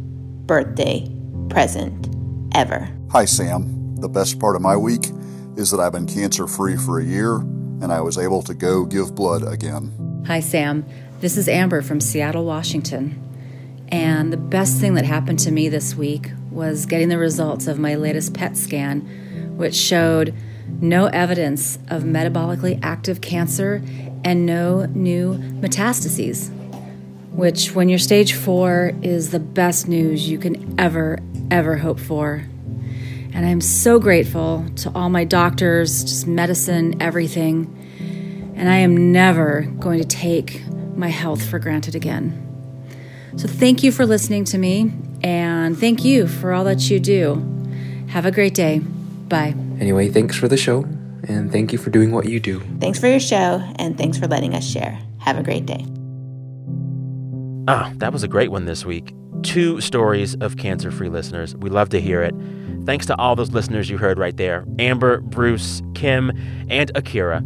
birthday 0.46 1.12
present 1.50 2.10
ever. 2.56 2.90
Hi, 3.12 3.26
Sam. 3.26 3.96
The 3.98 4.10
best 4.10 4.40
part 4.40 4.56
of 4.56 4.62
my 4.62 4.78
week 4.78 5.10
is 5.58 5.72
that 5.72 5.80
I've 5.80 5.92
been 5.92 6.08
cancer 6.08 6.48
free 6.48 6.78
for 6.78 7.00
a 7.00 7.04
year 7.04 7.36
and 7.38 7.92
I 7.92 8.02
was 8.02 8.18
able 8.18 8.42
to 8.44 8.54
go 8.54 8.86
give 8.86 9.16
blood 9.16 9.44
again. 9.44 10.09
Hi, 10.28 10.42
Sam. 10.42 10.86
This 11.22 11.38
is 11.38 11.48
Amber 11.48 11.82
from 11.82 12.00
Seattle, 12.00 12.46
Washington. 12.46 13.20
And 13.88 14.32
the 14.32 14.38
best 14.38 14.80
thing 14.80 14.94
that 14.94 15.06
happened 15.06 15.40
to 15.40 15.52
me 15.52 15.70
this 15.70 15.96
week 15.96 16.30
was 16.52 16.86
getting 16.86 17.10
the 17.10 17.18
results 17.18 17.66
of 17.66 17.80
my 17.80 17.96
latest 17.96 18.36
PET 18.36 18.56
scan, 18.56 19.02
which 19.58 19.74
showed 19.74 20.36
no 20.82 21.08
evidence 21.08 21.80
of 21.88 22.04
metabolically 22.04 22.80
active 22.84 23.22
cancer 23.22 23.82
and 24.24 24.46
no 24.46 24.86
new 24.86 25.34
metastases. 25.34 26.52
Which, 27.32 27.74
when 27.74 27.90
you're 27.90 27.98
stage 27.98 28.34
four, 28.34 28.92
is 29.02 29.32
the 29.32 29.40
best 29.40 29.88
news 29.88 30.30
you 30.30 30.38
can 30.38 30.80
ever, 30.80 31.18
ever 31.50 31.78
hope 31.78 32.00
for. 32.00 32.46
And 33.34 33.46
I'm 33.46 33.62
so 33.62 34.00
grateful 34.00 34.66
to 34.78 34.92
all 34.94 35.10
my 35.10 35.24
doctors, 35.24 36.04
just 36.04 36.28
medicine, 36.28 37.02
everything. 37.02 37.76
And 38.60 38.70
I 38.70 38.76
am 38.80 39.14
never 39.14 39.62
going 39.80 40.00
to 40.00 40.06
take 40.06 40.62
my 40.96 41.08
health 41.08 41.50
for 41.50 41.60
granted 41.60 41.96
again. 41.96 42.46
So 43.38 43.48
thank 43.48 43.84
you 43.84 43.92
for 43.92 44.06
listening 44.06 44.44
to 44.46 44.58
me, 44.58 44.92
and 45.24 45.78
thank 45.78 46.04
you 46.04 46.28
for 46.28 46.52
all 46.52 46.66
that 46.66 46.90
you 46.90 47.00
do. 47.00 47.36
Have 48.10 48.26
a 48.26 48.32
great 48.32 48.54
day. 48.54 48.80
Bye. 48.80 49.56
Anyway, 49.80 50.10
thanks 50.10 50.36
for 50.36 50.50
the 50.50 50.58
show, 50.58 50.84
and 51.24 51.52
thank 51.52 51.72
you 51.72 51.78
for 51.78 51.90
doing 51.90 52.12
what 52.12 52.26
you 52.26 52.42
do. 52.42 52.60
Thanks 52.82 53.00
for 53.00 53.08
your 53.08 53.22
show, 53.22 53.64
and 53.78 53.98
thanks 53.98 54.18
for 54.18 54.28
letting 54.28 54.54
us 54.54 54.70
share. 54.70 55.00
Have 55.20 55.38
a 55.38 55.44
great 55.44 55.66
day. 55.66 55.86
Ah, 57.70 57.94
that 57.96 58.12
was 58.12 58.24
a 58.24 58.28
great 58.28 58.52
one 58.52 58.66
this 58.66 58.84
week. 58.84 59.14
Two 59.42 59.80
stories 59.80 60.36
of 60.42 60.58
cancer 60.58 60.92
free 60.92 61.08
listeners. 61.08 61.56
We 61.56 61.70
love 61.70 61.88
to 61.90 62.02
hear 62.02 62.24
it. 62.24 62.36
Thanks 62.86 63.06
to 63.06 63.18
all 63.18 63.38
those 63.38 63.52
listeners 63.52 63.90
you 63.90 63.98
heard 63.98 64.18
right 64.18 64.36
there 64.36 64.66
Amber, 64.80 65.22
Bruce, 65.22 65.82
Kim, 65.94 66.32
and 66.70 66.92
Akira. 66.96 67.42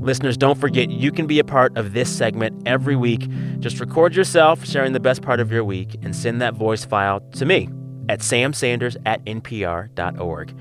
Listeners, 0.00 0.36
don't 0.36 0.58
forget 0.58 0.90
you 0.90 1.12
can 1.12 1.26
be 1.26 1.38
a 1.38 1.44
part 1.44 1.76
of 1.76 1.92
this 1.92 2.14
segment 2.14 2.62
every 2.66 2.96
week. 2.96 3.28
Just 3.58 3.80
record 3.80 4.14
yourself 4.14 4.64
sharing 4.64 4.92
the 4.92 5.00
best 5.00 5.22
part 5.22 5.40
of 5.40 5.52
your 5.52 5.62
week 5.64 5.96
and 6.02 6.16
send 6.16 6.40
that 6.40 6.54
voice 6.54 6.84
file 6.84 7.20
to 7.32 7.44
me 7.44 7.68
at 8.08 8.20
samsanders 8.20 8.96
at 9.04 9.24
npr.org. 9.24 10.56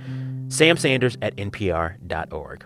samsanders 0.48 1.18
at 1.22 1.36
npr.org. 1.38 2.66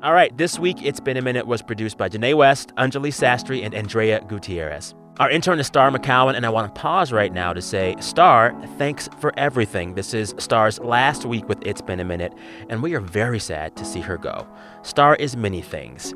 All 0.00 0.12
right, 0.12 0.36
this 0.38 0.60
week 0.60 0.76
It's 0.84 1.00
Been 1.00 1.16
a 1.16 1.22
Minute 1.22 1.48
was 1.48 1.60
produced 1.60 1.98
by 1.98 2.08
Janae 2.08 2.36
West, 2.36 2.72
Anjali 2.76 3.10
Sastry, 3.10 3.64
and 3.64 3.74
Andrea 3.74 4.20
Gutierrez. 4.28 4.94
Our 5.18 5.28
intern 5.28 5.58
is 5.58 5.66
Star 5.66 5.90
McCowan, 5.90 6.36
and 6.36 6.46
I 6.46 6.48
want 6.48 6.72
to 6.72 6.80
pause 6.80 7.10
right 7.10 7.32
now 7.32 7.52
to 7.52 7.60
say, 7.60 7.96
Star, 7.98 8.54
thanks 8.78 9.08
for 9.18 9.36
everything. 9.36 9.94
This 9.94 10.14
is 10.14 10.32
Star's 10.38 10.78
last 10.78 11.24
week 11.24 11.48
with 11.48 11.58
It's 11.66 11.80
Been 11.80 11.98
a 11.98 12.04
Minute, 12.04 12.32
and 12.68 12.84
we 12.84 12.94
are 12.94 13.00
very 13.00 13.40
sad 13.40 13.74
to 13.74 13.84
see 13.84 14.00
her 14.00 14.16
go. 14.16 14.46
Star 14.82 15.16
is 15.16 15.36
many 15.36 15.60
things 15.60 16.14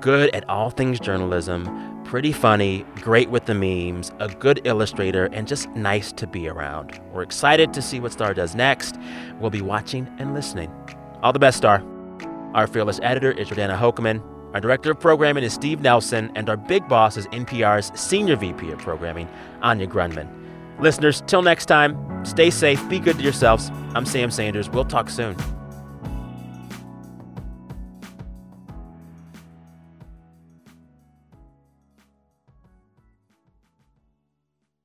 good 0.00 0.34
at 0.34 0.48
all 0.48 0.70
things 0.70 0.98
journalism, 0.98 2.02
pretty 2.04 2.32
funny, 2.32 2.86
great 3.02 3.28
with 3.28 3.44
the 3.44 3.54
memes, 3.54 4.12
a 4.18 4.28
good 4.28 4.62
illustrator, 4.64 5.26
and 5.32 5.46
just 5.46 5.68
nice 5.70 6.10
to 6.12 6.26
be 6.26 6.48
around. 6.48 7.00
We're 7.12 7.22
excited 7.22 7.74
to 7.74 7.82
see 7.82 8.00
what 8.00 8.12
Star 8.12 8.32
does 8.32 8.54
next. 8.54 8.96
We'll 9.40 9.50
be 9.50 9.60
watching 9.60 10.08
and 10.18 10.32
listening. 10.32 10.72
All 11.22 11.34
the 11.34 11.38
best, 11.38 11.58
Star. 11.58 11.84
Our 12.54 12.66
fearless 12.66 12.98
editor 13.02 13.32
is 13.32 13.48
Jordana 13.48 13.76
Hochman. 13.76 14.22
Our 14.54 14.60
director 14.60 14.90
of 14.90 14.98
programming 14.98 15.44
is 15.44 15.52
Steve 15.52 15.80
Nelson, 15.80 16.32
and 16.34 16.48
our 16.48 16.56
big 16.56 16.88
boss 16.88 17.16
is 17.16 17.26
NPR's 17.28 17.98
senior 17.98 18.36
VP 18.36 18.70
of 18.70 18.78
programming, 18.78 19.28
Anya 19.60 19.86
Grundmann. 19.86 20.28
Listeners, 20.80 21.22
till 21.26 21.42
next 21.42 21.66
time, 21.66 22.24
stay 22.24 22.50
safe, 22.50 22.86
be 22.88 22.98
good 22.98 23.16
to 23.16 23.22
yourselves. 23.22 23.70
I'm 23.94 24.06
Sam 24.06 24.30
Sanders. 24.30 24.70
We'll 24.70 24.84
talk 24.84 25.10
soon. 25.10 25.36